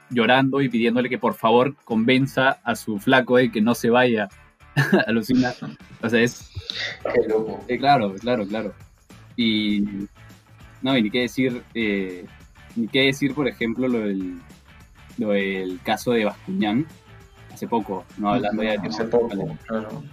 llorando 0.10 0.62
y 0.62 0.70
pidiéndole 0.70 1.10
que 1.10 1.18
por 1.18 1.34
favor 1.34 1.76
convenza 1.84 2.60
a 2.64 2.76
su 2.76 2.98
flaco 2.98 3.38
de 3.38 3.52
que 3.52 3.62
no 3.62 3.76
se 3.76 3.90
vaya. 3.90 4.30
Alucina. 5.08 5.54
O 6.02 6.10
sea, 6.10 6.22
es. 6.22 6.50
Qué 7.13 7.28
loco. 7.28 7.63
Eh, 7.68 7.78
claro, 7.78 8.13
claro, 8.16 8.48
claro. 8.48 8.74
Y. 9.36 9.84
No, 10.82 10.98
y 10.98 11.04
ni 11.04 11.10
qué 11.10 11.22
decir. 11.22 11.63
Eh, 11.74 12.26
ni 12.76 12.88
qué 12.88 13.06
decir, 13.06 13.34
por 13.34 13.48
ejemplo, 13.48 13.88
lo 13.88 14.00
del, 14.00 14.40
lo 15.18 15.30
del 15.30 15.80
caso 15.84 16.12
de 16.12 16.26
Bascuñán. 16.26 16.86
Hace 17.54 17.68
poco, 17.68 18.06
no 18.18 18.34
hablando 18.34 18.62
ya 18.62 18.72
de 18.72 18.80
tiempo. 18.80 18.98
Hace 18.98 19.06
poco, 19.06 19.58
claro. 19.66 20.04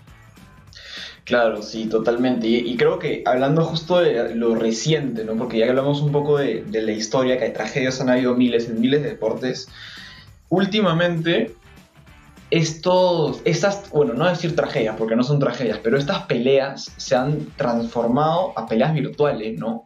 Claro, 1.25 1.63
sí, 1.63 1.87
totalmente. 1.87 2.47
Y, 2.47 2.77
creo 2.77 2.99
que 2.99 3.23
hablando 3.25 3.65
justo 3.65 3.99
de 3.99 4.35
lo 4.35 4.55
reciente, 4.55 5.25
¿no? 5.25 5.35
Porque 5.37 5.59
ya 5.59 5.69
hablamos 5.69 6.03
un 6.03 6.13
poco 6.13 6.37
de, 6.39 6.65
la 6.71 6.93
historia, 6.93 7.39
que 7.39 7.45
hay 7.45 7.53
tragedias, 7.53 8.01
han 8.01 8.11
habido 8.11 8.35
miles 8.35 8.69
en 8.69 8.81
miles 8.81 9.03
de 9.03 9.11
deportes. 9.11 9.69
Últimamente, 10.51 11.55
estos, 12.55 13.43
estas, 13.45 13.91
bueno, 13.91 14.15
no 14.15 14.29
decir 14.29 14.55
tragedias, 14.55 14.95
porque 14.97 15.17
no 15.17 15.25
son 15.25 15.41
tragedias, 15.41 15.81
pero 15.83 15.99
estas 15.99 16.27
peleas 16.27 16.93
se 16.97 17.17
han 17.17 17.47
transformado 17.57 18.57
a 18.57 18.69
peleas 18.69 18.95
virtuales, 18.95 19.59
¿no? 19.59 19.85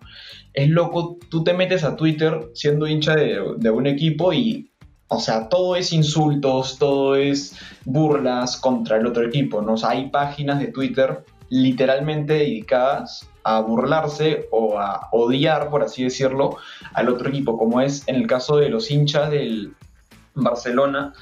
Es 0.53 0.69
loco, 0.69 1.17
tú 1.31 1.43
te 1.43 1.55
metes 1.55 1.83
a 1.83 1.97
Twitter 1.97 2.51
siendo 2.53 2.87
hincha 2.87 3.15
de, 3.15 3.71
un 3.71 3.87
equipo 3.87 4.35
y 4.35 4.71
o 5.07 5.19
sea, 5.19 5.49
todo 5.49 5.77
es 5.77 5.95
insultos, 5.95 6.79
todo 6.79 7.17
es 7.17 7.57
burlas 7.87 8.59
contra 8.59 8.99
el 8.99 9.07
otro 9.07 9.25
equipo, 9.25 9.63
¿no? 9.63 9.77
Hay 9.85 10.11
páginas 10.11 10.61
de 10.61 10.67
Twitter 10.67 11.25
literalmente 11.49 12.35
dedicadas 12.35 13.31
a 13.45 13.61
burlarse 13.61 14.47
o 14.53 14.79
a 14.79 15.09
odiar, 15.13 15.71
por 15.71 15.83
así 15.83 16.05
decirlo, 16.05 16.59
al 16.93 17.09
otro 17.09 17.31
equipo, 17.31 17.57
como 17.57 17.81
es 17.81 18.07
en 18.09 18.17
el 18.17 18.27
caso 18.27 18.59
de 18.59 18.69
los 18.69 18.91
hinchas 18.91 19.31
del 19.31 19.73
Barcelona. 20.35 21.15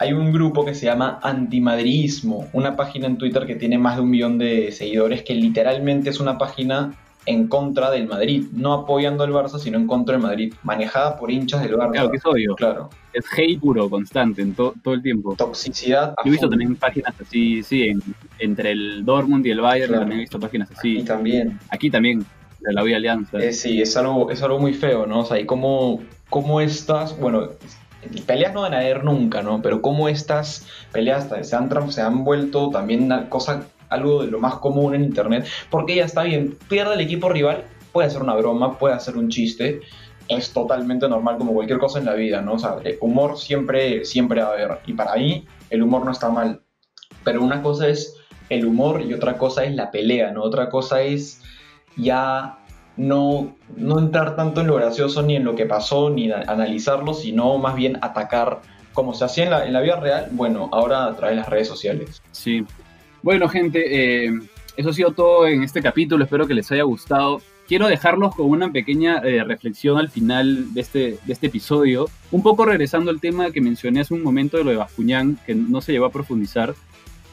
Hay 0.00 0.12
un 0.12 0.32
grupo 0.32 0.64
que 0.64 0.74
se 0.74 0.86
llama 0.86 1.18
Antimadridismo, 1.22 2.46
una 2.52 2.76
página 2.76 3.06
en 3.06 3.18
Twitter 3.18 3.46
que 3.46 3.56
tiene 3.56 3.78
más 3.78 3.96
de 3.96 4.02
un 4.02 4.10
millón 4.10 4.38
de 4.38 4.70
seguidores, 4.70 5.22
que 5.22 5.34
literalmente 5.34 6.10
es 6.10 6.20
una 6.20 6.38
página 6.38 6.94
en 7.26 7.48
contra 7.48 7.90
del 7.90 8.06
Madrid, 8.06 8.46
no 8.52 8.72
apoyando 8.72 9.22
al 9.24 9.32
Barça, 9.32 9.58
sino 9.58 9.76
en 9.76 9.86
contra 9.86 10.14
del 10.14 10.22
Madrid, 10.22 10.54
manejada 10.62 11.16
por 11.18 11.30
hinchas 11.30 11.62
del 11.62 11.74
Barça. 11.76 11.90
Claro, 11.92 12.10
que 12.10 12.16
es 12.16 12.24
odio. 12.24 12.54
Claro. 12.54 12.88
Es 13.12 13.26
hate 13.36 13.58
puro, 13.60 13.90
constante, 13.90 14.40
en 14.40 14.54
to- 14.54 14.72
todo 14.82 14.94
el 14.94 15.02
tiempo. 15.02 15.34
Toxicidad. 15.36 16.14
Yo 16.24 16.28
he 16.28 16.30
visto 16.30 16.48
también 16.48 16.76
páginas 16.76 17.12
así, 17.20 17.62
sí, 17.64 17.82
en- 17.82 18.00
entre 18.38 18.70
el 18.70 19.04
Dortmund 19.04 19.44
y 19.46 19.50
el 19.50 19.60
Bayern 19.60 19.88
Claro. 19.88 20.00
también 20.02 20.20
he 20.20 20.22
visto 20.22 20.38
páginas 20.40 20.70
Y 20.70 20.74
así. 20.74 21.02
también. 21.04 21.58
Aquí 21.70 21.90
también, 21.90 22.20
de 22.60 22.72
la 22.72 22.82
Vía 22.82 22.96
Alianza. 22.96 23.38
Eh, 23.40 23.52
sí, 23.52 23.82
es 23.82 23.94
algo, 23.96 24.30
es 24.30 24.42
algo 24.42 24.58
muy 24.60 24.72
feo, 24.72 25.06
¿no? 25.06 25.20
O 25.20 25.24
sea, 25.26 25.38
y 25.38 25.44
cómo, 25.44 26.00
cómo 26.30 26.60
estas, 26.62 27.18
bueno, 27.18 27.48
peleas 28.26 28.54
no 28.54 28.62
van 28.62 28.74
a 28.74 28.78
haber 28.78 29.04
nunca, 29.04 29.42
¿no? 29.42 29.62
Pero 29.62 29.82
cómo 29.82 30.08
estas 30.08 30.66
peleas 30.92 31.28
se 31.42 31.56
han, 31.56 31.92
se 31.92 32.02
han 32.02 32.24
vuelto 32.24 32.70
también 32.70 33.04
una 33.04 33.28
cosa, 33.28 33.64
algo 33.88 34.22
de 34.22 34.30
lo 34.30 34.38
más 34.38 34.56
común 34.56 34.94
en 34.94 35.04
Internet, 35.04 35.46
porque 35.70 35.96
ya 35.96 36.04
está 36.04 36.22
bien, 36.22 36.56
pierde 36.68 36.94
el 36.94 37.00
equipo 37.00 37.28
rival, 37.28 37.64
puede 37.92 38.10
ser 38.10 38.22
una 38.22 38.34
broma, 38.34 38.78
puede 38.78 38.98
ser 39.00 39.16
un 39.16 39.28
chiste, 39.28 39.80
es 40.28 40.52
totalmente 40.52 41.08
normal 41.08 41.38
como 41.38 41.54
cualquier 41.54 41.78
cosa 41.78 41.98
en 41.98 42.04
la 42.04 42.14
vida, 42.14 42.42
¿no? 42.42 42.54
O 42.54 42.58
sea, 42.58 42.76
humor 43.00 43.38
siempre, 43.38 44.04
siempre 44.04 44.42
va 44.42 44.48
a 44.48 44.52
haber, 44.52 44.78
y 44.86 44.92
para 44.92 45.14
mí 45.16 45.46
el 45.70 45.82
humor 45.82 46.04
no 46.04 46.12
está 46.12 46.28
mal, 46.28 46.60
pero 47.24 47.42
una 47.42 47.62
cosa 47.62 47.88
es 47.88 48.14
el 48.48 48.66
humor 48.66 49.02
y 49.02 49.12
otra 49.14 49.36
cosa 49.36 49.64
es 49.64 49.74
la 49.74 49.90
pelea, 49.90 50.30
¿no? 50.32 50.42
Otra 50.42 50.68
cosa 50.68 51.02
es 51.02 51.42
ya 51.96 52.58
no, 52.98 53.56
no 53.76 53.98
entrar 53.98 54.36
tanto 54.36 54.60
en 54.60 54.66
lo 54.66 54.74
gracioso 54.74 55.22
ni 55.22 55.36
en 55.36 55.44
lo 55.44 55.54
que 55.54 55.64
pasó, 55.64 56.10
ni 56.10 56.30
analizarlo, 56.30 57.14
sino 57.14 57.56
más 57.58 57.74
bien 57.76 57.98
atacar 58.02 58.60
como 58.92 59.14
se 59.14 59.24
hacía 59.24 59.44
en 59.44 59.50
la, 59.50 59.66
en 59.66 59.72
la 59.72 59.80
vida 59.80 60.00
real, 60.00 60.28
bueno, 60.32 60.68
ahora 60.72 61.06
a 61.06 61.16
través 61.16 61.36
de 61.36 61.40
las 61.40 61.48
redes 61.48 61.68
sociales. 61.68 62.20
Sí. 62.32 62.64
Bueno, 63.22 63.48
gente, 63.48 64.26
eh, 64.26 64.32
eso 64.76 64.90
ha 64.90 64.92
sido 64.92 65.12
todo 65.12 65.46
en 65.46 65.62
este 65.62 65.80
capítulo. 65.80 66.24
Espero 66.24 66.46
que 66.46 66.54
les 66.54 66.70
haya 66.72 66.82
gustado. 66.82 67.40
Quiero 67.68 67.86
dejarlos 67.86 68.34
con 68.34 68.46
una 68.46 68.72
pequeña 68.72 69.18
eh, 69.18 69.44
reflexión 69.44 69.98
al 69.98 70.08
final 70.08 70.72
de 70.72 70.80
este, 70.80 71.18
de 71.24 71.32
este 71.32 71.48
episodio. 71.48 72.06
Un 72.30 72.42
poco 72.42 72.64
regresando 72.64 73.10
al 73.10 73.20
tema 73.20 73.50
que 73.50 73.60
mencioné 73.60 74.00
hace 74.00 74.14
un 74.14 74.22
momento 74.22 74.56
de 74.56 74.64
lo 74.64 74.70
de 74.70 74.76
Bascuñán, 74.76 75.38
que 75.46 75.54
no 75.54 75.80
se 75.80 75.92
llegó 75.92 76.06
a 76.06 76.10
profundizar. 76.10 76.74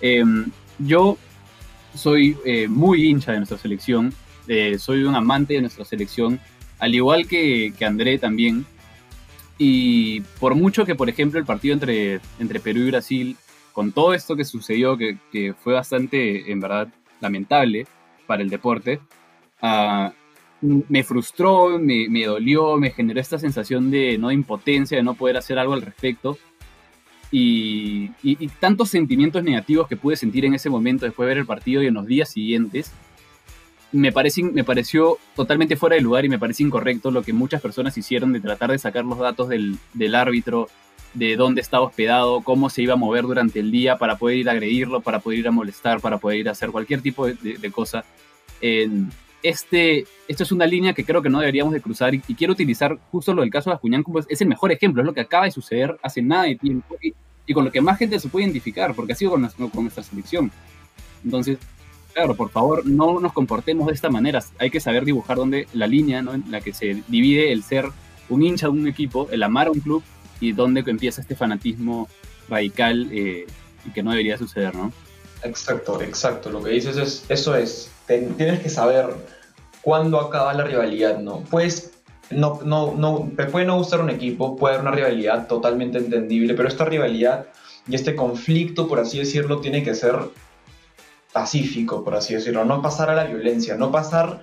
Eh, 0.02 0.24
yo 0.78 1.18
soy 1.96 2.38
eh, 2.46 2.68
muy 2.68 3.08
hincha 3.08 3.32
de 3.32 3.38
nuestra 3.38 3.58
selección. 3.58 4.14
Eh, 4.48 4.78
soy 4.80 5.04
un 5.04 5.16
amante 5.16 5.56
de 5.56 5.62
nuestra 5.62 5.86
selección. 5.86 6.40
Al 6.80 6.94
igual 6.94 7.28
que, 7.28 7.74
que 7.78 7.86
André 7.86 8.18
también. 8.18 8.66
Y 9.58 10.22
por 10.40 10.56
mucho 10.56 10.86
que, 10.86 10.96
por 10.96 11.10
ejemplo, 11.10 11.40
el 11.40 11.46
partido 11.46 11.74
entre, 11.74 12.20
entre 12.40 12.60
Perú 12.60 12.82
y 12.82 12.92
Brasil 12.92 13.38
con 13.76 13.92
todo 13.92 14.14
esto 14.14 14.38
que 14.38 14.46
sucedió, 14.46 14.98
que, 14.98 15.54
fue 15.62 15.74
bastante, 15.74 16.50
en 16.50 16.62
verdad, 16.62 16.88
lamentable 17.20 17.86
para 18.26 18.42
el 18.42 18.50
deporte, 18.50 19.02
ah, 19.62 20.14
me 20.62 21.04
frustró, 21.04 21.78
me, 21.78 22.08
me 22.08 22.26
dolió, 22.26 22.78
me 22.78 22.92
generó 22.92 23.20
esta 23.20 23.38
sensación 23.38 23.92
de 23.92 24.18
no 24.18 24.30
de 24.30 24.34
impotencia, 24.34 24.96
de 24.96 25.04
no 25.04 25.16
poder 25.16 25.36
hacer 25.36 25.60
algo 25.60 25.74
al 25.74 25.82
respecto. 25.82 26.38
Y- 27.32 28.12
y 28.24 28.48
tantos 28.48 28.90
sentimientos 28.90 29.44
negativos 29.44 29.90
que 29.90 29.98
pude 29.98 30.16
sentir 30.16 30.46
en 30.46 30.54
ese 30.54 30.70
momento 30.70 31.06
después 31.06 31.26
de 31.26 31.30
ver 31.32 31.38
el 31.40 31.46
partido 31.46 31.84
y 31.84 31.88
en 31.88 31.96
los 31.96 32.06
días 32.06 32.30
siguientes, 32.30 32.94
me, 33.92 34.12
parece, 34.12 34.44
me 34.44 34.64
pareció 34.64 35.18
totalmente 35.36 35.76
fuera 35.76 35.96
de 35.96 36.02
lugar 36.02 36.26
y 36.26 36.30
me 36.30 36.40
parece 36.40 36.64
incorrecto 36.64 37.12
lo 37.12 37.24
que 37.24 37.34
muchas 37.34 37.62
personas 37.62 37.98
hicieron 37.98 38.34
de 38.34 38.40
tratar 38.40 38.72
de 38.72 38.80
sacar 38.80 39.06
los 39.06 39.20
datos 39.20 39.48
del, 39.50 39.78
del 39.94 40.16
árbitro, 40.16 40.68
de 41.14 41.36
dónde 41.38 41.62
estaba 41.62 41.86
hospedado, 41.86 42.42
cómo 42.42 42.70
se 42.70 42.82
iba 42.82 42.94
a 42.94 42.98
mover 42.98 43.24
durante 43.24 43.60
el 43.60 43.72
día 43.72 43.98
para 43.98 44.18
poder 44.18 44.38
ir 44.38 44.50
a 44.50 44.52
agredirlo, 44.52 45.02
para 45.02 45.20
poder 45.20 45.40
ir 45.40 45.48
a 45.48 45.52
molestar, 45.52 46.02
para 46.02 46.18
poder 46.18 46.40
ir 46.40 46.50
a 46.50 46.52
hacer 46.52 46.72
cualquier 46.72 47.02
tipo 47.02 47.26
de, 47.26 47.36
de- 47.36 47.72
cosa. 47.72 48.04
En 48.62 49.10
este, 49.42 50.06
esto 50.28 50.44
es 50.44 50.52
una 50.52 50.66
línea 50.66 50.94
que 50.94 51.06
creo 51.06 51.22
que 51.22 51.30
no 51.30 51.40
deberíamos 51.40 51.74
de 51.74 51.82
cruzar 51.82 52.14
y, 52.14 52.20
quiero 52.20 52.54
utilizar 52.54 52.98
justo 53.12 53.34
lo 53.34 53.42
del 53.42 53.52
caso 53.52 53.70
de 53.70 53.76
Acuñán 53.76 54.04
como 54.04 54.20
es, 54.20 54.26
es 54.28 54.42
el 54.42 54.48
mejor 54.48 54.72
ejemplo, 54.72 55.02
es 55.02 55.06
lo 55.06 55.14
que 55.14 55.22
acaba 55.22 55.46
de 55.46 55.52
suceder 55.52 55.98
hace 56.04 56.22
nada 56.22 56.44
de 56.44 56.56
tiempo 56.56 56.98
y, 57.02 57.54
con 57.54 57.64
lo 57.64 57.72
que 57.72 57.80
más 57.80 57.98
gente 57.98 58.20
se 58.20 58.28
puede 58.28 58.46
identificar, 58.46 58.94
porque 58.96 59.14
ha 59.14 59.16
sido 59.16 59.32
con, 59.32 59.48
con 59.48 59.84
nuestra 59.84 60.04
selección. 60.04 60.52
Entonces, 61.24 61.60
claro, 62.16 62.34
por 62.34 62.50
favor, 62.50 62.86
no 62.86 63.20
nos 63.20 63.34
comportemos 63.34 63.88
de 63.88 63.94
esta 63.94 64.10
manera. 64.10 64.42
Hay 64.58 64.72
que 64.72 64.80
saber 64.80 65.04
dibujar 65.04 65.36
donde 65.36 65.68
la 65.74 65.86
línea 65.86 66.22
¿no? 66.22 66.34
en 66.34 66.50
la 66.50 66.62
que 66.62 66.74
se 66.74 67.04
divide 67.10 67.52
el 67.52 67.62
ser 67.62 67.90
un 68.30 68.42
hincha 68.42 68.68
de 68.68 68.72
un 68.72 68.88
equipo, 68.88 69.28
el 69.32 69.44
amar 69.44 69.68
a 69.68 69.72
un 69.72 69.82
club 69.82 70.02
y 70.40 70.54
dónde 70.54 70.82
empieza 70.88 71.20
este 71.22 71.36
fanatismo 71.36 72.08
radical 72.48 73.10
eh, 73.12 73.46
y 73.86 73.90
que 73.92 74.02
no 74.02 74.12
debería 74.12 74.38
suceder, 74.38 74.74
¿no? 74.74 74.94
Exacto, 75.44 76.02
exacto. 76.02 76.50
Lo 76.50 76.64
que 76.64 76.72
dices 76.72 76.96
es, 76.96 77.26
eso 77.28 77.54
es, 77.56 77.92
tienes 78.08 78.62
que 78.62 78.70
saber 78.70 79.08
cuándo 79.82 80.20
acaba 80.20 80.54
la 80.54 80.64
rivalidad, 80.64 81.20
¿no? 81.20 81.44
Pues, 81.52 81.92
no, 82.32 82.62
no, 82.64 82.96
no, 82.96 83.30
puede 83.52 83.66
no 83.66 83.78
gustar 83.78 84.00
un 84.00 84.10
equipo, 84.10 84.56
puede 84.56 84.76
haber 84.76 84.88
una 84.88 84.96
rivalidad 84.96 85.48
totalmente 85.48 85.98
entendible, 85.98 86.54
pero 86.54 86.70
esta 86.70 86.86
rivalidad 86.86 87.48
y 87.88 87.96
este 87.96 88.16
conflicto, 88.16 88.88
por 88.88 89.00
así 89.00 89.20
decirlo, 89.20 89.60
tiene 89.60 89.84
que 89.84 89.94
ser 89.94 90.16
pacífico, 91.36 92.02
por 92.02 92.16
así 92.16 92.34
decirlo, 92.34 92.64
no 92.64 92.82
pasar 92.82 93.10
a 93.10 93.14
la 93.14 93.26
violencia, 93.26 93.76
no 93.76 93.92
pasar 93.92 94.40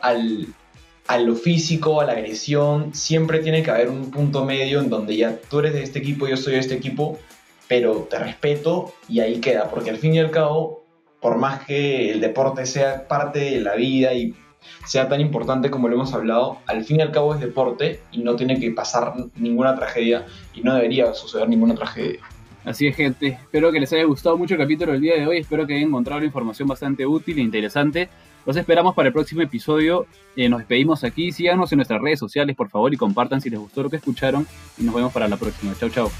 al, 0.00 0.48
a 1.06 1.16
lo 1.18 1.36
físico, 1.36 2.00
a 2.00 2.04
la 2.04 2.14
agresión, 2.14 2.92
siempre 2.92 3.38
tiene 3.38 3.62
que 3.62 3.70
haber 3.70 3.88
un 3.88 4.10
punto 4.10 4.44
medio 4.44 4.80
en 4.80 4.90
donde 4.90 5.16
ya 5.16 5.38
tú 5.48 5.60
eres 5.60 5.72
de 5.72 5.84
este 5.84 6.00
equipo, 6.00 6.26
yo 6.26 6.36
soy 6.36 6.54
de 6.54 6.58
este 6.58 6.74
equipo, 6.74 7.16
pero 7.68 8.08
te 8.10 8.18
respeto 8.18 8.92
y 9.08 9.20
ahí 9.20 9.38
queda, 9.38 9.70
porque 9.70 9.90
al 9.90 9.98
fin 9.98 10.14
y 10.14 10.18
al 10.18 10.32
cabo, 10.32 10.82
por 11.20 11.38
más 11.38 11.64
que 11.64 12.10
el 12.10 12.20
deporte 12.20 12.66
sea 12.66 13.06
parte 13.06 13.38
de 13.38 13.60
la 13.60 13.76
vida 13.76 14.12
y 14.12 14.34
sea 14.84 15.08
tan 15.08 15.20
importante 15.20 15.70
como 15.70 15.86
lo 15.86 15.94
hemos 15.94 16.12
hablado, 16.12 16.58
al 16.66 16.84
fin 16.84 16.98
y 16.98 17.02
al 17.02 17.12
cabo 17.12 17.34
es 17.34 17.40
deporte 17.40 18.00
y 18.10 18.18
no 18.18 18.34
tiene 18.34 18.58
que 18.58 18.72
pasar 18.72 19.14
ninguna 19.36 19.76
tragedia 19.76 20.26
y 20.54 20.62
no 20.62 20.74
debería 20.74 21.14
suceder 21.14 21.48
ninguna 21.48 21.76
tragedia. 21.76 22.18
Así 22.64 22.86
es, 22.86 22.96
gente. 22.96 23.28
Espero 23.28 23.72
que 23.72 23.80
les 23.80 23.92
haya 23.92 24.04
gustado 24.04 24.38
mucho 24.38 24.54
el 24.54 24.60
capítulo 24.60 24.92
del 24.92 25.00
día 25.00 25.14
de 25.16 25.26
hoy. 25.26 25.38
Espero 25.38 25.66
que 25.66 25.74
hayan 25.74 25.88
encontrado 25.88 26.20
la 26.20 26.26
información 26.26 26.68
bastante 26.68 27.04
útil 27.04 27.38
e 27.38 27.42
interesante. 27.42 28.08
Los 28.46 28.56
esperamos 28.56 28.94
para 28.94 29.08
el 29.08 29.12
próximo 29.12 29.42
episodio. 29.42 30.06
Eh, 30.36 30.48
nos 30.48 30.60
despedimos 30.60 31.02
aquí. 31.04 31.32
Síganos 31.32 31.72
en 31.72 31.78
nuestras 31.78 32.00
redes 32.00 32.18
sociales, 32.18 32.54
por 32.54 32.68
favor, 32.68 32.92
y 32.94 32.96
compartan 32.96 33.40
si 33.40 33.50
les 33.50 33.58
gustó 33.58 33.82
lo 33.82 33.90
que 33.90 33.96
escucharon. 33.96 34.46
Y 34.78 34.84
nos 34.84 34.94
vemos 34.94 35.12
para 35.12 35.28
la 35.28 35.36
próxima. 35.36 35.74
Chau, 35.78 35.90
chau. 35.90 36.10